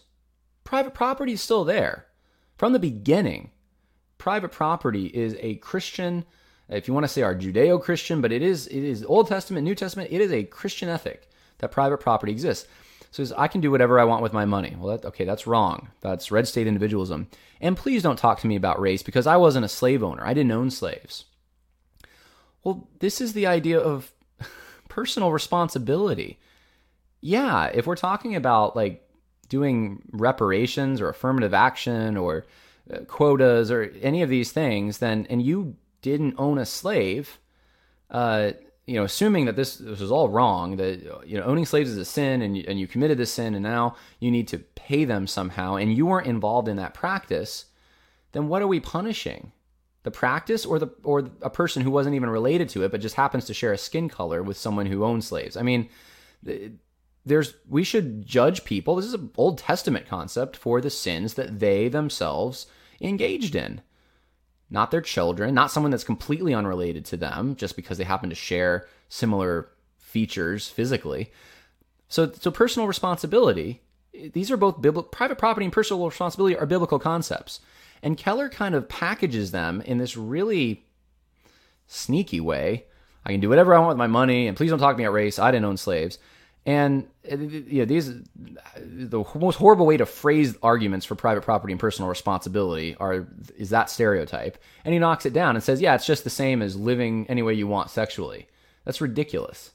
Private 0.63 0.93
property 0.93 1.33
is 1.33 1.41
still 1.41 1.65
there. 1.65 2.05
From 2.57 2.73
the 2.73 2.79
beginning, 2.79 3.51
private 4.17 4.51
property 4.51 5.07
is 5.07 5.35
a 5.39 5.55
Christian, 5.55 6.25
if 6.69 6.87
you 6.87 6.93
want 6.93 7.03
to 7.05 7.07
say 7.07 7.23
our 7.23 7.35
Judeo-Christian, 7.35 8.21
but 8.21 8.31
it 8.31 8.41
is 8.41 8.67
it 8.67 8.83
is 8.83 9.03
Old 9.03 9.27
Testament, 9.27 9.65
New 9.65 9.75
Testament. 9.75 10.11
It 10.11 10.21
is 10.21 10.31
a 10.31 10.43
Christian 10.43 10.87
ethic 10.87 11.27
that 11.57 11.71
private 11.71 11.97
property 11.97 12.31
exists. 12.31 12.67
So 13.11 13.25
I 13.37 13.49
can 13.49 13.59
do 13.59 13.71
whatever 13.71 13.99
I 13.99 14.05
want 14.05 14.23
with 14.23 14.31
my 14.31 14.45
money. 14.45 14.75
Well, 14.79 14.97
that, 14.97 15.07
okay, 15.07 15.25
that's 15.25 15.45
wrong. 15.45 15.89
That's 15.99 16.31
red 16.31 16.47
state 16.47 16.65
individualism. 16.65 17.27
And 17.59 17.75
please 17.75 18.03
don't 18.03 18.17
talk 18.17 18.39
to 18.39 18.47
me 18.47 18.55
about 18.55 18.79
race 18.79 19.03
because 19.03 19.27
I 19.27 19.35
wasn't 19.35 19.65
a 19.65 19.69
slave 19.69 20.01
owner. 20.01 20.25
I 20.25 20.33
didn't 20.33 20.53
own 20.53 20.71
slaves. 20.71 21.25
Well, 22.63 22.87
this 22.99 23.21
is 23.21 23.33
the 23.33 23.47
idea 23.47 23.79
of 23.79 24.11
personal 24.89 25.31
responsibility. 25.31 26.39
Yeah, 27.21 27.65
if 27.65 27.85
we're 27.85 27.95
talking 27.95 28.35
about 28.35 28.75
like 28.75 29.07
doing 29.49 30.01
reparations 30.11 31.01
or 31.01 31.09
affirmative 31.09 31.53
action 31.53 32.17
or 32.17 32.45
uh, 32.91 32.99
quotas 33.05 33.69
or 33.69 33.91
any 34.01 34.21
of 34.21 34.29
these 34.29 34.51
things, 34.51 34.99
then 34.99 35.27
and 35.29 35.41
you 35.41 35.75
didn't 36.01 36.35
own 36.37 36.57
a 36.57 36.65
slave, 36.65 37.39
uh, 38.09 38.51
you 38.85 38.95
know, 38.95 39.03
assuming 39.03 39.45
that 39.45 39.55
this 39.55 39.75
this 39.75 39.99
was 39.99 40.11
all 40.11 40.29
wrong, 40.29 40.77
that 40.77 41.23
you 41.25 41.37
know 41.37 41.43
owning 41.43 41.65
slaves 41.65 41.89
is 41.89 41.97
a 41.97 42.05
sin, 42.05 42.41
and 42.41 42.57
and 42.57 42.79
you 42.79 42.87
committed 42.87 43.17
this 43.17 43.31
sin, 43.31 43.53
and 43.53 43.63
now 43.63 43.95
you 44.19 44.31
need 44.31 44.47
to 44.47 44.57
pay 44.57 45.05
them 45.05 45.27
somehow, 45.27 45.75
and 45.75 45.95
you 45.95 46.05
weren't 46.05 46.27
involved 46.27 46.67
in 46.67 46.77
that 46.77 46.93
practice, 46.93 47.65
then 48.31 48.47
what 48.47 48.61
are 48.61 48.67
we 48.67 48.79
punishing? 48.79 49.51
The 50.03 50.11
practice, 50.11 50.65
or 50.65 50.79
the 50.79 50.89
or 51.03 51.29
a 51.41 51.49
person 51.49 51.83
who 51.83 51.91
wasn't 51.91 52.15
even 52.15 52.29
related 52.29 52.69
to 52.69 52.83
it, 52.83 52.91
but 52.91 53.01
just 53.01 53.15
happens 53.15 53.45
to 53.45 53.53
share 53.53 53.71
a 53.71 53.77
skin 53.77 54.09
color 54.09 54.41
with 54.41 54.57
someone 54.57 54.87
who 54.87 55.03
owns 55.03 55.27
slaves? 55.27 55.55
I 55.55 55.61
mean, 55.61 55.89
there's 57.25 57.53
we 57.69 57.83
should 57.83 58.25
judge 58.25 58.65
people. 58.65 58.95
This 58.95 59.05
is 59.05 59.13
an 59.13 59.29
Old 59.37 59.59
Testament 59.59 60.07
concept 60.07 60.57
for 60.57 60.81
the 60.81 60.89
sins 60.89 61.35
that 61.35 61.59
they 61.59 61.87
themselves 61.87 62.65
engaged 62.99 63.55
in 63.55 63.81
not 64.71 64.89
their 64.89 65.01
children, 65.01 65.53
not 65.53 65.69
someone 65.69 65.91
that's 65.91 66.05
completely 66.05 66.53
unrelated 66.53 67.05
to 67.05 67.17
them 67.17 67.55
just 67.57 67.75
because 67.75 67.97
they 67.97 68.05
happen 68.05 68.29
to 68.29 68.35
share 68.35 68.87
similar 69.09 69.69
features 69.97 70.69
physically. 70.69 71.31
So, 72.07 72.31
so 72.31 72.49
personal 72.49 72.87
responsibility, 72.87 73.81
these 74.33 74.49
are 74.49 74.57
both 74.57 74.81
biblical, 74.81 75.09
private 75.09 75.37
property 75.37 75.65
and 75.65 75.73
personal 75.73 76.05
responsibility 76.05 76.57
are 76.57 76.65
biblical 76.65 76.99
concepts. 76.99 77.59
And 78.03 78.17
Keller 78.17 78.49
kind 78.49 78.75
of 78.75 78.89
packages 78.89 79.51
them 79.51 79.81
in 79.81 79.97
this 79.97 80.17
really 80.17 80.85
sneaky 81.87 82.39
way. 82.39 82.85
I 83.25 83.31
can 83.31 83.39
do 83.39 83.49
whatever 83.49 83.73
I 83.73 83.79
want 83.79 83.89
with 83.89 83.97
my 83.97 84.07
money, 84.07 84.47
and 84.47 84.57
please 84.57 84.69
don't 84.69 84.79
talk 84.79 84.95
to 84.95 84.97
me 84.97 85.03
about 85.03 85.13
race. 85.13 85.37
I 85.37 85.51
didn't 85.51 85.65
own 85.65 85.77
slaves. 85.77 86.17
And 86.65 87.07
uh, 87.31 87.37
you 87.37 87.79
know, 87.79 87.85
these 87.85 88.13
the 88.75 89.23
most 89.35 89.55
horrible 89.55 89.85
way 89.85 89.97
to 89.97 90.05
phrase 90.05 90.55
arguments 90.61 91.05
for 91.05 91.15
private 91.15 91.41
property 91.41 91.73
and 91.73 91.79
personal 91.79 92.09
responsibility 92.09 92.95
are 92.99 93.27
is 93.57 93.71
that 93.71 93.89
stereotype. 93.89 94.57
And 94.85 94.93
he 94.93 94.99
knocks 94.99 95.25
it 95.25 95.33
down 95.33 95.55
and 95.55 95.63
says, 95.63 95.81
"Yeah, 95.81 95.95
it's 95.95 96.05
just 96.05 96.23
the 96.23 96.29
same 96.29 96.61
as 96.61 96.75
living 96.75 97.25
any 97.29 97.41
way 97.41 97.53
you 97.53 97.67
want 97.67 97.89
sexually." 97.89 98.47
That's 98.85 99.01
ridiculous. 99.01 99.71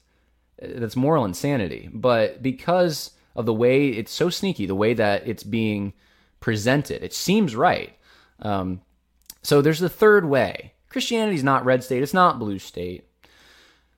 Uh, 0.61 0.67
that's 0.75 0.95
moral 0.95 1.25
insanity. 1.25 1.89
But 1.91 2.41
because 2.41 3.11
of 3.35 3.45
the 3.45 3.53
way 3.53 3.89
it's 3.89 4.11
so 4.11 4.29
sneaky, 4.29 4.65
the 4.65 4.75
way 4.75 4.93
that 4.93 5.27
it's 5.27 5.43
being 5.43 5.91
presented, 6.39 7.03
it 7.03 7.13
seems 7.13 7.53
right. 7.53 7.96
Um, 8.39 8.81
so 9.41 9.61
there's 9.61 9.79
the 9.79 9.89
third 9.89 10.25
way. 10.25 10.73
Christianity's 10.89 11.43
not 11.43 11.65
red 11.65 11.83
state. 11.83 12.03
It's 12.03 12.13
not 12.13 12.39
blue 12.39 12.59
state. 12.59 13.07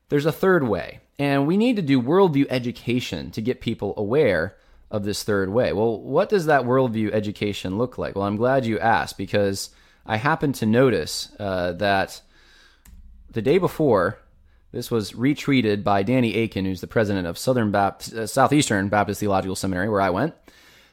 There's 0.09 0.25
a 0.25 0.31
third 0.31 0.67
way. 0.67 1.01
And 1.17 1.45
we 1.45 1.57
need 1.57 1.75
to 1.75 1.81
do 1.81 2.01
worldview 2.01 2.47
education 2.49 3.31
to 3.31 3.41
get 3.41 3.61
people 3.61 3.93
aware 3.97 4.55
of 4.89 5.03
this 5.03 5.23
third 5.23 5.49
way. 5.49 5.73
Well, 5.73 5.99
what 6.01 6.29
does 6.29 6.45
that 6.47 6.63
worldview 6.63 7.11
education 7.11 7.77
look 7.77 7.97
like? 7.97 8.15
Well, 8.15 8.25
I'm 8.25 8.37
glad 8.37 8.65
you 8.65 8.79
asked 8.79 9.17
because 9.17 9.69
I 10.05 10.17
happened 10.17 10.55
to 10.55 10.65
notice 10.65 11.31
uh, 11.39 11.73
that 11.73 12.21
the 13.29 13.41
day 13.41 13.57
before, 13.57 14.17
this 14.71 14.89
was 14.89 15.11
retweeted 15.11 15.83
by 15.83 16.03
Danny 16.03 16.41
Akin, 16.41 16.65
who's 16.65 16.81
the 16.81 16.87
president 16.87 17.27
of 17.27 17.37
Southern 17.37 17.71
Baptist, 17.71 18.13
uh, 18.13 18.25
Southeastern 18.25 18.89
Baptist 18.89 19.19
Theological 19.19 19.55
Seminary, 19.55 19.89
where 19.89 20.01
I 20.01 20.09
went. 20.09 20.33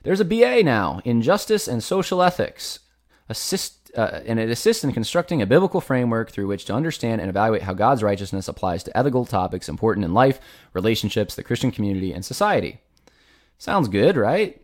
There's 0.03 0.21
a 0.21 0.25
BA 0.25 0.63
now 0.63 1.01
in 1.05 1.23
Justice 1.23 1.67
and 1.67 1.83
Social 1.83 2.23
Ethics, 2.23 2.81
assist, 3.29 3.91
uh, 3.97 4.21
and 4.27 4.39
it 4.39 4.51
assists 4.51 4.85
in 4.85 4.93
constructing 4.93 5.43
a 5.43 5.47
biblical 5.47 5.81
framework 5.81 6.31
through 6.31 6.47
which 6.47 6.65
to 6.67 6.75
understand 6.75 7.21
and 7.21 7.31
evaluate 7.31 7.63
how 7.63 7.75
God's 7.75 8.03
righteousness 8.03 8.49
applies 8.49 8.83
to 8.85 8.97
ethical 8.97 9.25
topics 9.25 9.69
important 9.69 10.05
in 10.05 10.15
life, 10.15 10.41
relationships, 10.73 11.35
the 11.35 11.43
Christian 11.43 11.71
community, 11.71 12.13
and 12.13 12.25
society. 12.25 12.81
Sounds 13.59 13.89
good, 13.89 14.17
right? 14.17 14.61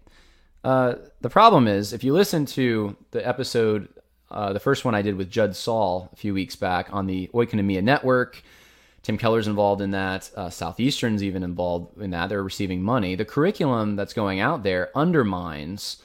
Uh, 0.64 0.94
the 1.20 1.30
problem 1.30 1.66
is, 1.66 1.92
if 1.92 2.04
you 2.04 2.12
listen 2.12 2.46
to 2.46 2.96
the 3.10 3.26
episode, 3.26 3.88
uh, 4.30 4.52
the 4.52 4.60
first 4.60 4.84
one 4.84 4.94
I 4.94 5.02
did 5.02 5.16
with 5.16 5.30
Judd 5.30 5.56
Saul 5.56 6.08
a 6.12 6.16
few 6.16 6.34
weeks 6.34 6.56
back 6.56 6.88
on 6.92 7.06
the 7.06 7.28
Oikonomia 7.34 7.82
Network, 7.82 8.42
Tim 9.02 9.18
Keller's 9.18 9.48
involved 9.48 9.82
in 9.82 9.90
that. 9.90 10.30
Uh, 10.36 10.48
Southeastern's 10.48 11.24
even 11.24 11.42
involved 11.42 12.00
in 12.00 12.10
that. 12.10 12.28
They're 12.28 12.42
receiving 12.42 12.82
money. 12.82 13.16
The 13.16 13.24
curriculum 13.24 13.96
that's 13.96 14.12
going 14.12 14.38
out 14.38 14.62
there 14.62 14.90
undermines 14.94 16.00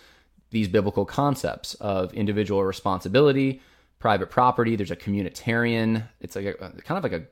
these 0.49 0.67
biblical 0.67 1.05
concepts 1.05 1.73
of 1.75 2.13
individual 2.13 2.63
responsibility, 2.63 3.61
private 3.99 4.29
property. 4.29 4.75
There's 4.75 4.91
a 4.91 4.95
communitarian. 4.95 6.03
It's 6.21 6.35
like 6.35 6.45
a, 6.45 6.53
kind 6.55 6.97
of 6.97 7.03
like 7.03 7.13
a 7.13 7.25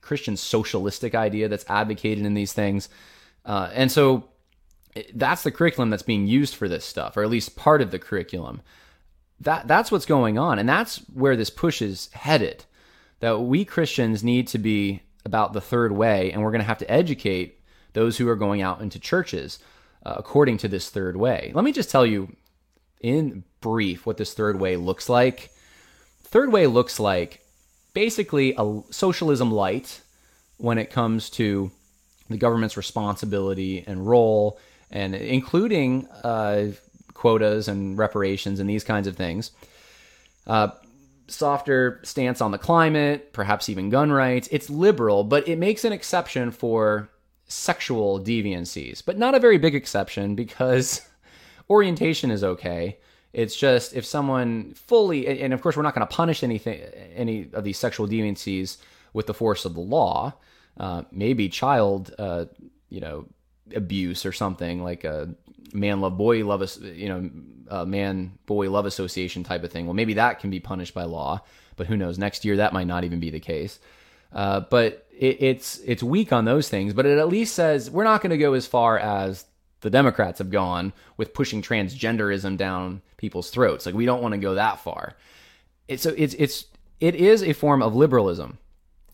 Christian 0.00 0.36
socialistic 0.36 1.14
idea 1.14 1.48
that's 1.48 1.64
advocated 1.68 2.24
in 2.24 2.34
these 2.34 2.52
things. 2.52 2.88
Uh, 3.44 3.70
and 3.72 3.90
so 3.90 4.24
that's 5.14 5.42
the 5.42 5.50
curriculum 5.50 5.90
that's 5.90 6.02
being 6.02 6.26
used 6.26 6.54
for 6.54 6.68
this 6.68 6.84
stuff, 6.84 7.16
or 7.16 7.22
at 7.22 7.30
least 7.30 7.56
part 7.56 7.80
of 7.82 7.90
the 7.90 7.98
curriculum. 7.98 8.60
That 9.40 9.66
that's 9.66 9.90
what's 9.90 10.06
going 10.06 10.38
on, 10.38 10.58
and 10.58 10.68
that's 10.68 10.98
where 11.14 11.36
this 11.36 11.50
push 11.50 11.80
is 11.80 12.10
headed. 12.12 12.64
That 13.20 13.38
we 13.38 13.64
Christians 13.64 14.22
need 14.22 14.48
to 14.48 14.58
be 14.58 15.02
about 15.24 15.52
the 15.52 15.60
third 15.60 15.92
way, 15.92 16.30
and 16.30 16.42
we're 16.42 16.50
going 16.50 16.60
to 16.60 16.66
have 16.66 16.78
to 16.78 16.90
educate 16.90 17.60
those 17.92 18.18
who 18.18 18.28
are 18.28 18.36
going 18.36 18.62
out 18.62 18.80
into 18.80 18.98
churches 18.98 19.58
uh, 20.04 20.14
according 20.16 20.58
to 20.58 20.68
this 20.68 20.90
third 20.90 21.16
way. 21.16 21.52
Let 21.54 21.64
me 21.64 21.72
just 21.72 21.90
tell 21.90 22.06
you 22.06 22.34
in 23.00 23.44
brief 23.60 24.06
what 24.06 24.16
this 24.16 24.34
third 24.34 24.58
way 24.58 24.76
looks 24.76 25.08
like. 25.08 25.50
Third 26.24 26.52
way 26.52 26.66
looks 26.66 27.00
like 27.00 27.44
basically 27.92 28.54
a 28.56 28.82
socialism 28.90 29.50
light 29.50 30.00
when 30.58 30.78
it 30.78 30.90
comes 30.90 31.30
to 31.30 31.70
the 32.28 32.36
government's 32.36 32.76
responsibility 32.76 33.82
and 33.86 34.06
role, 34.06 34.58
and 34.90 35.14
including 35.14 36.06
uh, 36.22 36.68
quotas 37.14 37.68
and 37.68 37.98
reparations 37.98 38.60
and 38.60 38.70
these 38.70 38.84
kinds 38.84 39.06
of 39.06 39.16
things. 39.16 39.50
Uh, 40.46 40.68
softer 41.26 42.00
stance 42.02 42.40
on 42.40 42.50
the 42.50 42.58
climate, 42.58 43.32
perhaps 43.32 43.68
even 43.68 43.90
gun 43.90 44.12
rights. 44.12 44.48
It's 44.50 44.70
liberal, 44.70 45.24
but 45.24 45.48
it 45.48 45.58
makes 45.58 45.84
an 45.84 45.92
exception 45.92 46.50
for 46.50 47.08
sexual 47.50 48.20
deviancies, 48.20 49.02
but 49.04 49.18
not 49.18 49.34
a 49.34 49.40
very 49.40 49.58
big 49.58 49.74
exception 49.74 50.34
because 50.34 51.02
orientation 51.70 52.30
is 52.30 52.44
okay. 52.44 52.98
It's 53.32 53.56
just 53.56 53.94
if 53.94 54.04
someone 54.06 54.72
fully, 54.74 55.42
and 55.42 55.52
of 55.52 55.60
course, 55.60 55.76
we're 55.76 55.82
not 55.82 55.94
going 55.94 56.06
to 56.06 56.14
punish 56.14 56.42
anything, 56.42 56.80
any 57.14 57.48
of 57.52 57.64
these 57.64 57.78
sexual 57.78 58.06
deviancies 58.06 58.78
with 59.12 59.26
the 59.26 59.34
force 59.34 59.64
of 59.64 59.74
the 59.74 59.80
law. 59.80 60.32
Uh, 60.76 61.02
maybe 61.12 61.48
child, 61.48 62.14
uh, 62.18 62.46
you 62.88 63.00
know, 63.00 63.26
abuse 63.74 64.24
or 64.24 64.32
something 64.32 64.82
like 64.82 65.04
a 65.04 65.34
man 65.72 66.00
love 66.00 66.16
boy 66.16 66.44
love, 66.44 66.76
you 66.82 67.08
know, 67.08 67.84
man 67.84 68.32
boy 68.46 68.70
love 68.70 68.86
association 68.86 69.44
type 69.44 69.62
of 69.62 69.70
thing. 69.70 69.86
Well, 69.86 69.94
maybe 69.94 70.14
that 70.14 70.40
can 70.40 70.50
be 70.50 70.60
punished 70.60 70.94
by 70.94 71.04
law, 71.04 71.40
but 71.76 71.86
who 71.86 71.96
knows? 71.96 72.18
Next 72.18 72.44
year 72.44 72.56
that 72.56 72.72
might 72.72 72.86
not 72.86 73.04
even 73.04 73.20
be 73.20 73.30
the 73.30 73.40
case. 73.40 73.78
Uh, 74.32 74.60
but 74.60 75.06
it, 75.20 75.36
it's 75.40 75.78
it's 75.84 76.02
weak 76.02 76.32
on 76.32 76.46
those 76.46 76.68
things, 76.68 76.94
but 76.94 77.06
it 77.06 77.18
at 77.18 77.28
least 77.28 77.54
says 77.54 77.90
we're 77.90 78.04
not 78.04 78.22
going 78.22 78.30
to 78.30 78.38
go 78.38 78.54
as 78.54 78.66
far 78.66 78.98
as 78.98 79.44
the 79.82 79.90
Democrats 79.90 80.38
have 80.38 80.50
gone 80.50 80.92
with 81.16 81.34
pushing 81.34 81.62
transgenderism 81.62 82.56
down 82.56 83.02
people's 83.18 83.50
throats. 83.50 83.86
Like 83.86 83.94
we 83.94 84.06
don't 84.06 84.22
want 84.22 84.32
to 84.32 84.38
go 84.38 84.54
that 84.54 84.80
far. 84.80 85.14
It, 85.88 86.00
so 86.00 86.14
it's 86.16 86.34
it's 86.34 86.64
it 87.00 87.14
is 87.14 87.42
a 87.42 87.52
form 87.52 87.82
of 87.82 87.94
liberalism. 87.94 88.58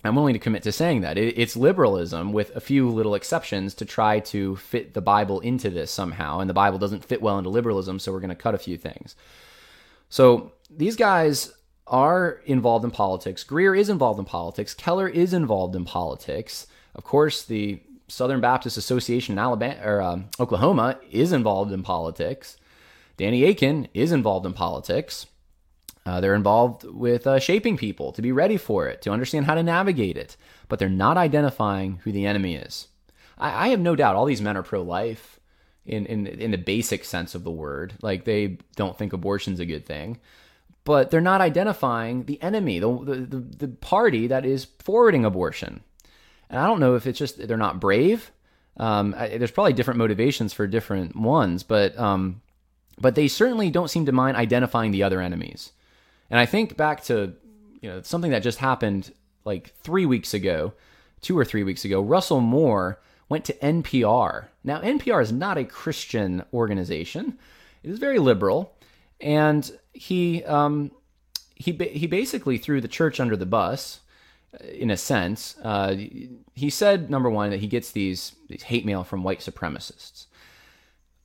I'm 0.05 0.15
willing 0.15 0.35
to 0.35 0.39
commit 0.39 0.63
to 0.63 0.71
saying 0.71 1.01
that 1.01 1.19
it, 1.19 1.37
it's 1.37 1.57
liberalism 1.57 2.33
with 2.33 2.55
a 2.55 2.61
few 2.61 2.89
little 2.89 3.17
exceptions 3.17 3.75
to 3.75 3.85
try 3.85 4.21
to 4.21 4.55
fit 4.55 4.95
the 4.95 5.01
Bible 5.01 5.41
into 5.41 5.71
this 5.71 5.91
somehow, 5.91 6.39
and 6.39 6.49
the 6.49 6.55
Bible 6.55 6.79
doesn't 6.79 7.05
fit 7.05 7.21
well 7.21 7.39
into 7.39 7.51
liberalism, 7.51 7.99
so 7.99 8.13
we're 8.13 8.21
going 8.21 8.29
to 8.29 8.37
cut 8.37 8.55
a 8.55 8.59
few 8.59 8.77
things. 8.77 9.17
So 10.09 10.53
these 10.71 10.95
guys 10.95 11.53
are 11.87 12.41
involved 12.47 12.85
in 12.85 12.91
politics. 12.91 13.45
Greear 13.45 13.79
is 13.79 13.89
involved 13.89 14.19
in 14.19 14.25
politics. 14.25 14.75
Keller 14.75 15.09
is 15.09 15.33
involved 15.33 15.77
in 15.77 15.85
politics. 15.85 16.67
Of 16.95 17.05
course, 17.05 17.43
the 17.43 17.81
Southern 18.09 18.41
Baptist 18.41 18.77
Association 18.77 19.35
in 19.35 19.39
Alabama 19.39 19.81
or 19.85 20.01
uh, 20.01 20.21
Oklahoma 20.41 20.99
is 21.11 21.33
involved 21.33 21.73
in 21.73 21.83
politics. 21.83 22.57
Danny 23.17 23.45
Akin 23.45 23.89
is 23.95 24.13
involved 24.13 24.47
in 24.47 24.53
politics. 24.53 25.27
Uh, 26.05 26.21
they're 26.21 26.35
involved 26.35 26.85
with 26.85 27.27
uh, 27.27 27.39
shaping 27.39 27.77
people 27.77 28.13
to 28.13 28.23
be 28.23 28.31
ready 28.31 28.57
for 28.57 28.87
it, 28.87 29.03
to 29.03 29.11
understand 29.11 29.47
how 29.47 29.55
to 29.55 29.63
navigate 29.63 30.17
it, 30.17 30.37
but 30.69 30.79
they're 30.79 30.89
not 30.89 31.17
identifying 31.17 32.01
who 32.05 32.13
the 32.13 32.27
enemy 32.27 32.55
is. 32.55 32.89
I, 33.39 33.67
I 33.67 33.69
have 33.69 33.81
no 33.81 33.97
doubt 33.97 34.15
all 34.15 34.25
these 34.25 34.43
men 34.43 34.57
are 34.57 34.63
pro-life 34.63 35.41
in, 35.85 36.07
in 36.07 36.27
in 36.27 36.51
the 36.51 36.59
basic 36.59 37.05
sense 37.05 37.35
of 37.35 37.45
the 37.45 37.51
word. 37.51 37.95
Like 38.03 38.25
they 38.25 38.59
don't 38.77 38.97
think 38.97 39.13
abortion's 39.13 39.61
a 39.61 39.67
good 39.67 39.87
thing 39.87 40.19
but 40.87 41.11
they're 41.11 41.21
not 41.21 41.41
identifying 41.41 42.25
the 42.25 42.41
enemy, 42.41 42.79
the, 42.79 42.87
the, 43.29 43.67
the 43.67 43.69
party 43.69 44.29
that 44.29 44.47
is 44.47 44.69
forwarding 44.79 45.25
abortion. 45.25 45.81
And 46.49 46.61
I 46.61 46.67
don't 46.69 46.79
know 46.79 46.95
if 46.95 47.09
it's 47.09 47.19
just 47.19 47.45
they're 47.45 47.57
not 47.57 47.81
brave. 47.81 48.31
Um, 48.77 49.13
I, 49.19 49.37
there's 49.37 49.51
probably 49.51 49.73
different 49.73 49.99
motivations 49.99 50.53
for 50.53 50.65
different 50.69 51.17
ones, 51.17 51.65
but 51.65 51.99
um, 51.99 52.41
but 53.01 53.17
they 53.17 53.27
certainly 53.27 53.69
don't 53.69 53.91
seem 53.91 54.07
to 54.07 54.13
mind 54.13 54.37
identifying 54.37 54.93
the 54.93 55.03
other 55.03 55.21
enemies. 55.21 55.73
And 56.31 56.39
I 56.39 56.47
think 56.47 56.77
back 56.77 57.03
to 57.05 57.35
you 57.81 57.91
know 57.91 58.03
something 58.03 58.31
that 58.31 58.45
just 58.45 58.59
happened 58.59 59.13
like 59.45 59.75
three 59.83 60.07
weeks 60.07 60.35
ago, 60.35 60.73
two 61.21 61.37
or 61.37 61.45
three 61.45 61.65
weeks 61.65 61.85
ago. 61.85 62.01
Russell 62.01 62.41
Moore 62.41 63.01
went 63.29 63.45
to 63.47 63.55
NPR. 63.55 64.47
Now 64.63 64.81
NPR 64.83 65.21
is 65.21 65.33
not 65.33 65.59
a 65.59 65.65
Christian 65.65 66.45
organization; 66.53 67.39
it 67.83 67.91
is 67.91 67.99
very 67.99 68.21
liberal, 68.21 68.76
and 69.21 69.71
he 69.93 70.45
um, 70.45 70.91
he 71.55 71.73
he 71.73 72.07
basically 72.07 72.59
threw 72.59 72.81
the 72.81 72.89
church 72.89 73.21
under 73.21 73.37
the 73.37 73.47
bus 73.47 74.01
in 74.61 74.91
a 74.91 74.97
sense. 74.97 75.57
Uh, 75.63 75.97
he 76.55 76.71
said 76.71 77.11
number 77.11 77.31
one 77.31 77.51
that 77.51 77.61
he 77.61 77.67
gets 77.67 77.91
these 77.93 78.35
these 78.49 78.63
hate 78.63 78.85
mail 78.85 79.05
from 79.05 79.23
white 79.23 79.41
supremacists. 79.41 80.27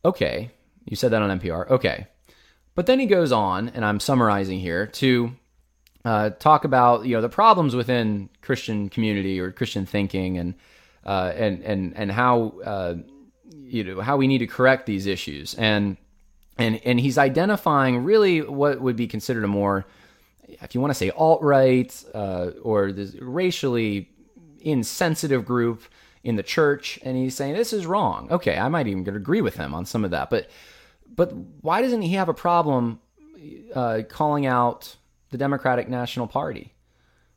Okay, 0.04 0.52
you 0.86 0.96
said 0.96 1.12
that 1.12 1.22
on 1.22 1.40
NPR. 1.40 1.70
Okay, 1.70 2.08
but 2.76 2.86
then 2.86 3.00
he 3.00 3.06
goes 3.06 3.32
on, 3.32 3.70
and 3.70 3.86
I'm 3.86 4.00
summarizing 4.00 4.60
here 4.60 4.88
to 4.88 5.34
uh, 6.04 6.32
talk 6.32 6.64
about 6.64 7.06
you 7.06 7.16
know 7.16 7.22
the 7.22 7.30
problems 7.30 7.76
within 7.76 8.30
Christian 8.42 8.90
community 8.90 9.40
or 9.40 9.52
Christian 9.52 9.86
thinking, 9.86 10.38
and 10.38 10.56
uh, 11.06 11.34
and 11.36 11.64
and 11.64 11.96
and 11.96 12.12
how 12.12 12.54
uh, 12.64 12.96
you 13.52 13.84
know 13.84 14.02
how 14.02 14.18
we 14.18 14.28
need 14.28 14.40
to 14.40 14.48
correct 14.48 14.86
these 14.86 15.06
issues, 15.06 15.54
and 15.56 15.98
and 16.58 16.80
and 16.86 17.00
he's 17.00 17.18
identifying 17.18 18.04
really 18.04 18.42
what 18.42 18.82
would 18.82 18.96
be 18.96 19.08
considered 19.08 19.44
a 19.44 19.48
more 19.48 19.86
if 20.48 20.76
you 20.76 20.82
want 20.82 20.92
to 20.92 20.98
say 20.98 21.10
alt 21.12 21.42
right 21.42 22.04
uh, 22.14 22.52
or 22.62 22.92
the 22.92 23.18
racially 23.22 24.10
insensitive 24.60 25.46
group 25.46 25.84
in 26.24 26.36
the 26.36 26.44
church, 26.44 27.00
and 27.04 27.18
he's 27.18 27.36
saying 27.36 27.54
this 27.54 27.74
is 27.74 27.86
wrong. 27.86 28.28
Okay, 28.32 28.58
I 28.58 28.68
might 28.70 28.88
even 28.88 29.08
agree 29.16 29.42
with 29.42 29.56
him 29.56 29.74
on 29.74 29.86
some 29.86 30.06
of 30.06 30.12
that, 30.12 30.30
but 30.30 30.50
but 31.14 31.34
why 31.62 31.82
doesn't 31.82 32.04
he 32.04 32.14
have 32.14 32.30
a 32.30 32.34
problem 32.34 33.00
uh, 33.74 34.02
calling 34.08 34.46
out 34.46 34.96
the 35.30 35.38
Democratic 35.38 35.90
National 35.90 36.28
Party? 36.28 36.74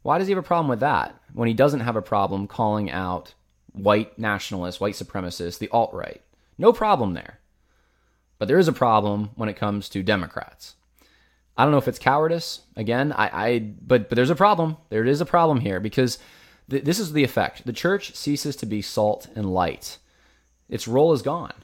Why 0.03 0.18
does 0.18 0.27
he 0.27 0.33
have 0.33 0.44
a 0.44 0.46
problem 0.46 0.68
with 0.68 0.81
that 0.81 1.18
when 1.33 1.48
he 1.48 1.55
doesn't 1.55 1.81
have 1.81 1.96
a 1.96 2.03
problem 2.03 2.46
calling 2.46 2.90
out 2.90 3.35
white 3.72 4.18
nationalists, 4.18 4.81
white 4.81 4.94
supremacists, 4.94 5.59
the 5.59 5.70
alt 5.70 5.92
right? 5.94 6.20
No 6.59 6.72
problem 6.72 7.14
there. 7.14 7.40
But 8.45 8.49
there 8.49 8.59
is 8.59 8.69
a 8.69 8.75
problem 8.75 9.31
when 9.37 9.49
it 9.49 9.57
comes 9.57 9.89
to 9.89 10.03
Democrats. 10.03 10.75
I 11.57 11.63
don't 11.63 11.73
know 11.73 11.79
if 11.79 11.89
it's 11.89 11.99
cowardice 11.99 12.61
again. 12.77 13.11
I, 13.11 13.47
I 13.47 13.59
but 13.59 14.11
but 14.11 14.17
there's 14.17 14.29
a 14.29 14.35
problem. 14.35 14.77
There 14.91 15.03
is 15.03 15.23
a 15.23 15.25
problem 15.25 15.61
here 15.61 15.81
because 15.81 16.19
th- 16.69 16.85
this 16.85 16.99
is 16.99 17.15
the 17.15 17.25
effect. 17.25 17.65
The 17.65 17.73
church 17.73 18.15
ceases 18.15 18.55
to 18.57 18.67
be 18.67 18.83
salt 18.83 19.29
and 19.35 19.55
light. 19.55 19.97
Its 20.69 20.87
role 20.87 21.15
is 21.15 21.23
gone. 21.23 21.55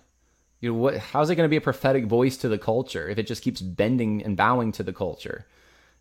You 0.62 0.73
know 0.73 0.79
what? 0.79 0.97
How's 0.97 1.29
it 1.29 1.35
going 1.35 1.45
to 1.47 1.51
be 1.51 1.59
a 1.59 1.61
prophetic 1.61 2.07
voice 2.07 2.38
to 2.38 2.49
the 2.49 2.57
culture 2.57 3.11
if 3.11 3.19
it 3.19 3.27
just 3.27 3.43
keeps 3.43 3.61
bending 3.61 4.23
and 4.23 4.35
bowing 4.35 4.73
to 4.73 4.83
the 4.83 4.95
culture 4.95 5.45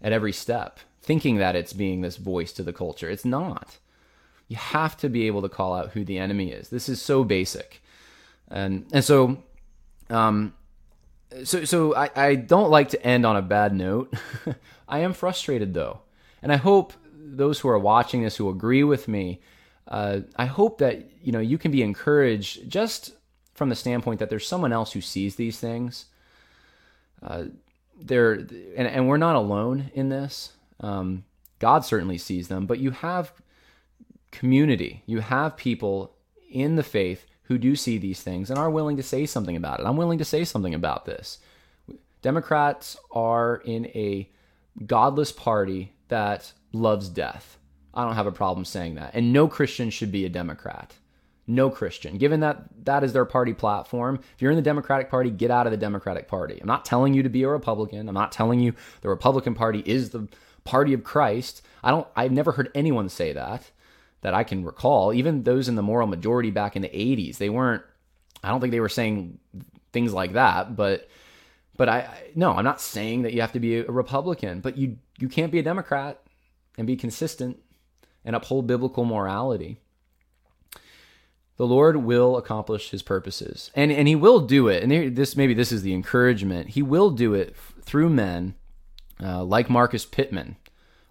at 0.01 0.13
every 0.13 0.31
step, 0.31 0.79
thinking 1.01 1.39
that 1.39 1.57
it's 1.57 1.73
being 1.73 1.99
this 1.99 2.15
voice 2.15 2.53
to 2.53 2.63
the 2.63 2.71
culture? 2.71 3.09
It's 3.09 3.25
not. 3.25 3.79
You 4.47 4.55
have 4.55 4.95
to 4.99 5.09
be 5.09 5.27
able 5.27 5.41
to 5.41 5.49
call 5.49 5.73
out 5.73 5.89
who 5.89 6.05
the 6.05 6.19
enemy 6.19 6.53
is. 6.53 6.69
This 6.69 6.87
is 6.87 7.01
so 7.01 7.25
basic, 7.25 7.81
and 8.47 8.85
and 8.93 9.03
so 9.03 9.43
um, 10.09 10.53
so 11.43 11.65
so 11.65 11.95
I, 11.95 12.09
I 12.15 12.35
don't 12.35 12.69
like 12.69 12.89
to 12.89 13.05
end 13.05 13.25
on 13.25 13.35
a 13.35 13.41
bad 13.41 13.73
note. 13.73 14.13
I 14.87 14.99
am 14.99 15.13
frustrated 15.13 15.73
though, 15.73 16.01
and 16.41 16.51
I 16.51 16.57
hope 16.57 16.93
those 17.13 17.59
who 17.59 17.69
are 17.69 17.79
watching 17.79 18.23
this 18.23 18.37
who 18.37 18.49
agree 18.49 18.83
with 18.83 19.07
me, 19.07 19.39
uh, 19.87 20.21
I 20.35 20.45
hope 20.45 20.79
that 20.79 21.09
you 21.21 21.31
know 21.31 21.39
you 21.39 21.57
can 21.57 21.71
be 21.71 21.83
encouraged 21.83 22.69
just 22.69 23.13
from 23.53 23.69
the 23.69 23.75
standpoint 23.75 24.19
that 24.19 24.29
there's 24.29 24.47
someone 24.47 24.73
else 24.73 24.93
who 24.93 25.01
sees 25.01 25.35
these 25.35 25.59
things. 25.59 26.05
Uh, 27.21 27.45
there 28.01 28.33
and 28.33 28.87
and 28.87 29.07
we're 29.07 29.17
not 29.17 29.35
alone 29.35 29.91
in 29.93 30.09
this. 30.09 30.53
Um, 30.79 31.25
God 31.59 31.83
certainly 31.83 32.17
sees 32.17 32.47
them, 32.47 32.65
but 32.65 32.79
you 32.79 32.91
have 32.91 33.33
community. 34.31 35.03
You 35.05 35.19
have 35.19 35.57
people 35.57 36.15
in 36.49 36.75
the 36.75 36.83
faith 36.83 37.25
who 37.49 37.57
do 37.57 37.75
see 37.75 37.97
these 37.97 38.21
things 38.21 38.49
and 38.49 38.57
are 38.57 38.69
willing 38.69 38.95
to 38.95 39.03
say 39.03 39.25
something 39.25 39.57
about 39.57 39.79
it. 39.79 39.85
I'm 39.85 39.97
willing 39.97 40.19
to 40.19 40.25
say 40.25 40.45
something 40.45 40.73
about 40.73 41.05
this. 41.05 41.39
Democrats 42.21 42.95
are 43.11 43.61
in 43.65 43.87
a 43.87 44.29
godless 44.85 45.31
party 45.31 45.93
that 46.07 46.53
loves 46.71 47.09
death. 47.09 47.57
I 47.93 48.05
don't 48.05 48.15
have 48.15 48.27
a 48.27 48.31
problem 48.31 48.65
saying 48.65 48.95
that. 48.95 49.15
And 49.15 49.33
no 49.33 49.47
Christian 49.47 49.89
should 49.89 50.11
be 50.11 50.25
a 50.25 50.29
Democrat. 50.29 50.93
No 51.47 51.71
Christian. 51.71 52.19
Given 52.19 52.41
that 52.41 52.85
that 52.85 53.03
is 53.03 53.13
their 53.13 53.25
party 53.25 53.55
platform, 53.55 54.19
if 54.35 54.41
you're 54.43 54.51
in 54.51 54.57
the 54.57 54.61
Democratic 54.61 55.09
Party, 55.09 55.31
get 55.31 55.49
out 55.49 55.65
of 55.65 55.71
the 55.71 55.77
Democratic 55.77 56.27
Party. 56.27 56.59
I'm 56.61 56.67
not 56.67 56.85
telling 56.85 57.15
you 57.15 57.23
to 57.23 57.29
be 57.29 57.41
a 57.41 57.49
Republican. 57.49 58.07
I'm 58.07 58.13
not 58.13 58.31
telling 58.31 58.59
you 58.59 58.73
the 59.01 59.09
Republican 59.09 59.55
Party 59.55 59.81
is 59.87 60.11
the 60.11 60.27
party 60.63 60.93
of 60.93 61.03
Christ. 61.03 61.63
I 61.83 61.89
don't 61.89 62.07
I've 62.15 62.31
never 62.31 62.51
heard 62.51 62.69
anyone 62.75 63.09
say 63.09 63.33
that 63.33 63.71
that 64.21 64.33
I 64.33 64.43
can 64.43 64.65
recall, 64.65 65.13
even 65.13 65.43
those 65.43 65.69
in 65.69 65.75
the 65.75 65.81
moral 65.81 66.07
majority 66.07 66.51
back 66.51 66.75
in 66.75 66.81
the 66.81 66.89
80s, 66.89 67.37
they 67.37 67.49
weren't, 67.49 67.83
I 68.43 68.49
don't 68.49 68.59
think 68.59 68.71
they 68.71 68.79
were 68.79 68.89
saying 68.89 69.39
things 69.91 70.13
like 70.13 70.33
that, 70.33 70.75
but, 70.75 71.07
but 71.77 71.89
I, 71.89 72.09
no, 72.35 72.51
I'm 72.51 72.65
not 72.65 72.81
saying 72.81 73.21
that 73.23 73.33
you 73.33 73.41
have 73.41 73.53
to 73.53 73.59
be 73.59 73.77
a 73.77 73.85
Republican, 73.85 74.59
but 74.59 74.77
you, 74.77 74.97
you 75.17 75.29
can't 75.29 75.51
be 75.51 75.59
a 75.59 75.63
Democrat 75.63 76.21
and 76.77 76.85
be 76.85 76.95
consistent 76.95 77.59
and 78.25 78.35
uphold 78.35 78.67
biblical 78.67 79.05
morality. 79.05 79.79
The 81.57 81.67
Lord 81.67 81.97
will 81.97 82.37
accomplish 82.37 82.89
his 82.89 83.01
purposes 83.01 83.69
and, 83.75 83.91
and 83.91 84.07
he 84.07 84.15
will 84.15 84.39
do 84.39 84.69
it. 84.69 84.81
And 84.81 85.15
this, 85.15 85.35
maybe 85.35 85.53
this 85.53 85.71
is 85.71 85.81
the 85.81 85.93
encouragement. 85.93 86.69
He 86.69 86.81
will 86.81 87.09
do 87.09 87.33
it 87.33 87.55
through 87.81 88.09
men 88.09 88.55
uh, 89.21 89.43
like 89.43 89.69
Marcus 89.69 90.05
Pittman, 90.05 90.55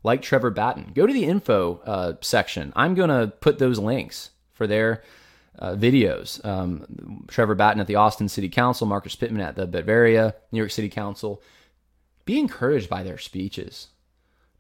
like 0.09 0.23
Trevor 0.23 0.51
Batten. 0.51 0.93
Go 0.95 1.07
to 1.07 1.13
the 1.13 1.27
info 1.27 1.83
uh, 1.85 2.15
section. 2.23 2.73
I'm 2.75 2.95
going 2.95 3.11
to 3.11 3.29
put 3.29 3.59
those 3.59 3.79
links 3.79 4.31
for 4.55 4.67
their 4.67 5.05
uh, 5.59 5.75
videos. 5.75 6.43
Um, 6.47 7.27
Trevor 7.29 7.55
Batten 7.55 7.81
at 7.81 7.87
the 7.87 7.97
Austin 7.97 8.31
City 8.31 8.49
Council, 8.49 8.87
Marcus 8.87 9.15
Pittman 9.15 9.43
at 9.43 9.55
the 9.55 9.67
Batavia, 9.67 10.35
New 10.51 10.59
York 10.59 10.71
City 10.71 10.89
Council. 10.89 11.43
Be 12.25 12.39
encouraged 12.39 12.89
by 12.89 13.03
their 13.03 13.19
speeches. 13.19 13.89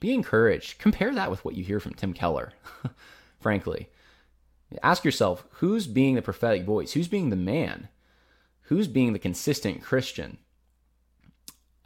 Be 0.00 0.12
encouraged. 0.12 0.78
Compare 0.78 1.14
that 1.14 1.30
with 1.30 1.44
what 1.46 1.54
you 1.54 1.64
hear 1.64 1.80
from 1.80 1.94
Tim 1.94 2.12
Keller, 2.12 2.52
frankly. 3.40 3.88
Ask 4.82 5.02
yourself 5.02 5.46
who's 5.52 5.86
being 5.86 6.14
the 6.14 6.20
prophetic 6.20 6.64
voice? 6.64 6.92
Who's 6.92 7.08
being 7.08 7.30
the 7.30 7.36
man? 7.36 7.88
Who's 8.64 8.86
being 8.86 9.14
the 9.14 9.18
consistent 9.18 9.82
Christian? 9.82 10.36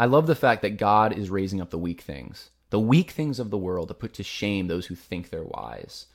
I 0.00 0.06
love 0.06 0.26
the 0.26 0.34
fact 0.34 0.62
that 0.62 0.78
God 0.78 1.16
is 1.16 1.30
raising 1.30 1.60
up 1.60 1.70
the 1.70 1.78
weak 1.78 2.00
things 2.00 2.50
the 2.72 2.80
weak 2.80 3.10
things 3.10 3.38
of 3.38 3.50
the 3.50 3.58
world 3.58 3.88
to 3.88 3.94
put 3.94 4.14
to 4.14 4.22
shame 4.22 4.66
those 4.66 4.86
who 4.86 4.94
think 4.94 5.28
they're 5.28 5.44
wise. 5.44 6.06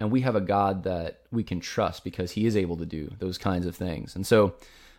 And 0.00 0.10
we 0.10 0.22
have 0.22 0.34
a 0.34 0.40
God 0.40 0.84
that 0.84 1.20
we 1.30 1.44
can 1.44 1.60
trust 1.60 2.04
because 2.04 2.30
he 2.32 2.46
is 2.46 2.56
able 2.56 2.78
to 2.78 2.86
do 2.86 3.12
those 3.18 3.36
kinds 3.36 3.66
of 3.66 3.76
things. 3.76 4.16
And 4.16 4.26
so, 4.26 4.54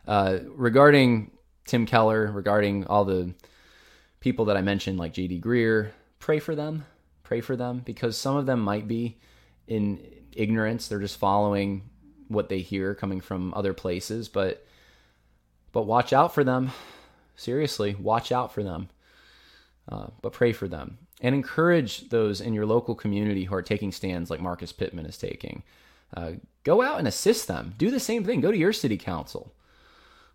uh, 0.07 0.37
regarding 0.45 1.31
Tim 1.65 1.87
Keller, 1.87 2.31
regarding 2.31 2.85
all 2.85 3.03
the 3.03 3.33
people 4.19 4.45
that 4.45 4.57
I 4.57 4.61
mentioned, 4.61 4.99
like 4.99 5.13
J.D. 5.13 5.41
Greear, 5.41 5.89
pray 6.19 6.37
for 6.37 6.53
them. 6.53 6.85
Pray 7.23 7.41
for 7.41 7.55
them 7.55 7.81
because 7.83 8.15
some 8.15 8.37
of 8.37 8.45
them 8.45 8.59
might 8.59 8.87
be 8.87 9.17
in 9.67 9.99
ignorance. 10.33 10.87
They're 10.87 10.99
just 10.99 11.17
following 11.17 11.89
what 12.27 12.47
they 12.49 12.59
hear 12.59 12.93
coming 12.93 13.21
from 13.21 13.55
other 13.55 13.73
places. 13.73 14.29
But 14.29 14.63
but 15.71 15.87
watch 15.87 16.13
out 16.13 16.35
for 16.35 16.43
them. 16.43 16.73
Seriously, 17.35 17.95
watch 17.95 18.31
out 18.31 18.53
for 18.53 18.61
them. 18.61 18.89
Uh, 19.87 20.07
but 20.21 20.33
pray 20.33 20.51
for 20.51 20.67
them 20.67 20.97
and 21.21 21.35
encourage 21.35 22.09
those 22.09 22.41
in 22.41 22.53
your 22.53 22.65
local 22.65 22.95
community 22.95 23.45
who 23.45 23.55
are 23.55 23.61
taking 23.61 23.91
stands 23.91 24.29
like 24.29 24.41
Marcus 24.41 24.71
Pittman 24.71 25.05
is 25.05 25.17
taking. 25.17 25.63
Uh, 26.15 26.33
go 26.63 26.81
out 26.81 26.99
and 26.99 27.07
assist 27.07 27.47
them. 27.47 27.73
Do 27.77 27.91
the 27.91 27.99
same 27.99 28.23
thing. 28.23 28.41
Go 28.41 28.51
to 28.51 28.57
your 28.57 28.73
city 28.73 28.97
council. 28.97 29.53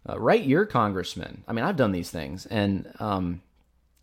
Uh, 0.08 0.18
write 0.18 0.44
your 0.44 0.64
congressman. 0.64 1.44
I 1.46 1.52
mean, 1.52 1.64
I've 1.64 1.76
done 1.76 1.92
these 1.92 2.10
things, 2.10 2.46
and 2.46 2.90
um, 3.00 3.42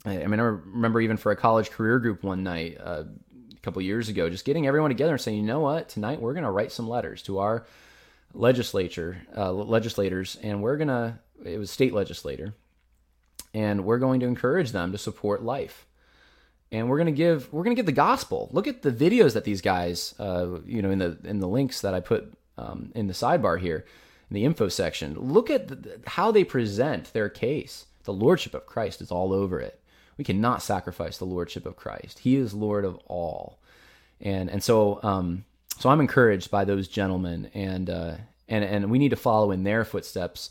I, 0.06 0.24
I, 0.24 0.28
mean, 0.28 0.40
I 0.40 0.44
remember 0.44 1.02
even 1.02 1.18
for 1.18 1.32
a 1.32 1.36
college 1.36 1.72
career 1.72 1.98
group 2.00 2.24
one 2.24 2.44
night 2.44 2.78
uh, 2.80 3.04
a 3.52 3.60
couple 3.62 3.82
years 3.82 4.08
ago, 4.08 4.30
just 4.30 4.46
getting 4.46 4.68
everyone 4.68 4.92
together 4.92 5.14
and 5.14 5.22
saying, 5.22 5.38
you 5.38 5.44
know 5.44 5.60
what, 5.60 5.90
tonight 5.90 6.22
we're 6.22 6.34
going 6.34 6.44
to 6.44 6.52
write 6.52 6.72
some 6.72 6.88
letters 6.88 7.24
to 7.24 7.40
our 7.40 7.66
legislature, 8.34 9.18
uh, 9.36 9.52
legislators, 9.52 10.38
and 10.44 10.62
we're 10.62 10.78
going 10.78 10.88
to. 10.90 11.18
It 11.44 11.58
was 11.58 11.70
state 11.70 11.94
legislator, 11.94 12.54
and 13.58 13.86
we're 13.86 13.98
going 13.98 14.20
to 14.20 14.28
encourage 14.28 14.72
them 14.72 14.92
to 14.92 15.00
support 15.00 15.42
life. 15.42 15.88
And 16.72 16.90
we're 16.90 16.98
going 16.98 17.08
to 17.08 17.24
give 17.26 17.52
we're 17.52 17.64
to 17.64 17.74
give 17.74 17.86
the 17.88 17.92
gospel. 17.92 18.50
Look 18.52 18.68
at 18.68 18.84
the 18.84 18.92
videos 18.92 19.34
that 19.34 19.46
these 19.46 19.62
guys 19.62 20.14
uh, 20.20 20.60
you 20.66 20.82
know 20.82 20.92
in 20.92 21.00
the 21.00 21.18
in 21.24 21.40
the 21.40 21.48
links 21.48 21.82
that 21.82 21.94
i 21.94 22.00
put 22.00 22.34
um, 22.58 22.92
in 22.94 23.08
the 23.08 23.14
sidebar 23.14 23.60
here 23.60 23.86
in 24.30 24.36
the 24.36 24.46
info 24.46 24.68
section. 24.68 25.16
Look 25.16 25.50
at 25.50 25.68
the, 25.70 26.02
how 26.06 26.32
they 26.32 26.44
present 26.44 27.14
their 27.14 27.30
case. 27.30 27.86
The 28.04 28.14
lordship 28.14 28.54
of 28.54 28.66
christ 28.66 29.02
is 29.02 29.12
all 29.12 29.34
over 29.34 29.60
it. 29.60 29.80
We 30.18 30.24
cannot 30.24 30.62
sacrifice 30.62 31.18
the 31.18 31.26
lordship 31.26 31.66
of 31.66 31.76
Christ. 31.76 32.20
He 32.20 32.36
is 32.36 32.54
Lord 32.54 32.86
of 32.86 32.98
all, 33.06 33.60
and 34.20 34.50
and 34.50 34.64
so 34.64 35.00
um, 35.04 35.46
so 35.80 35.90
I'm 35.90 36.02
encouraged 36.02 36.50
by 36.50 36.66
those 36.66 36.88
gentlemen, 36.88 37.52
and 37.54 37.90
uh, 37.90 38.16
and 38.50 38.64
and 38.64 38.92
we 38.92 38.98
need 38.98 39.10
to 39.10 39.16
follow 39.16 39.52
in 39.52 39.64
their 39.64 39.86
footsteps, 39.86 40.50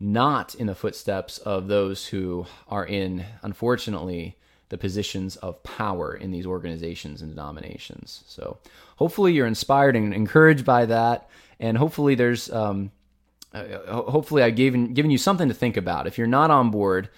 not 0.00 0.54
in 0.54 0.66
the 0.66 0.74
footsteps 0.74 1.38
of 1.38 1.68
those 1.68 2.08
who 2.08 2.46
are 2.68 2.86
in, 2.86 3.24
unfortunately, 3.42 4.36
the 4.68 4.78
positions 4.78 5.36
of 5.36 5.62
power 5.62 6.14
in 6.14 6.30
these 6.30 6.46
organizations 6.46 7.22
and 7.22 7.30
denominations. 7.30 8.22
So 8.26 8.58
hopefully 8.96 9.32
you're 9.32 9.46
inspired 9.46 9.96
and 9.96 10.12
encouraged 10.12 10.64
by 10.64 10.86
that, 10.86 11.28
and 11.58 11.78
hopefully 11.78 12.14
there's 12.14 12.50
um, 12.52 12.90
uh, 13.52 13.64
hopefully 13.88 14.42
I've 14.42 14.56
given 14.56 14.92
given 14.94 15.10
you 15.10 15.18
something 15.18 15.48
to 15.48 15.54
think 15.54 15.76
about. 15.76 16.06
If 16.06 16.18
you're 16.18 16.26
not 16.26 16.50
on 16.50 16.70
board 16.70 17.08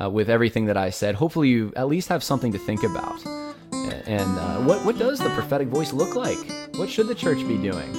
uh, 0.00 0.08
with 0.08 0.30
everything 0.30 0.66
that 0.66 0.76
I 0.76 0.90
said, 0.90 1.16
hopefully 1.16 1.48
you 1.48 1.72
at 1.76 1.88
least 1.88 2.08
have 2.08 2.22
something 2.22 2.52
to 2.52 2.58
think 2.58 2.82
about. 2.82 3.24
And 4.06 4.38
uh, 4.38 4.58
what 4.60 4.84
what 4.84 4.98
does 4.98 5.18
the 5.18 5.30
prophetic 5.30 5.68
voice 5.68 5.92
look 5.92 6.14
like? 6.14 6.38
What 6.76 6.88
should 6.88 7.06
the 7.06 7.14
church 7.14 7.46
be 7.46 7.58
doing? 7.58 7.92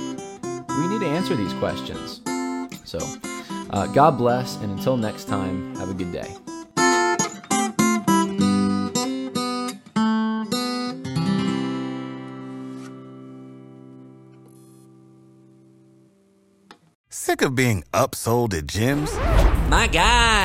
We 0.68 0.88
need 0.88 1.00
to 1.02 1.08
answer 1.08 1.36
these 1.36 1.54
questions. 1.54 2.22
So, 2.86 3.00
uh, 3.70 3.88
God 3.88 4.18
bless, 4.18 4.56
and 4.58 4.72
until 4.78 4.98
next 4.98 5.26
time, 5.26 5.76
have 5.76 5.90
a 5.90 5.94
good 5.94 6.12
day. 6.12 6.36
Sick 17.10 17.42
of 17.42 17.56
being 17.56 17.84
upsold 17.92 18.54
at 18.54 18.66
gyms? 18.66 19.12
My 19.68 19.88
guy, 19.88 20.45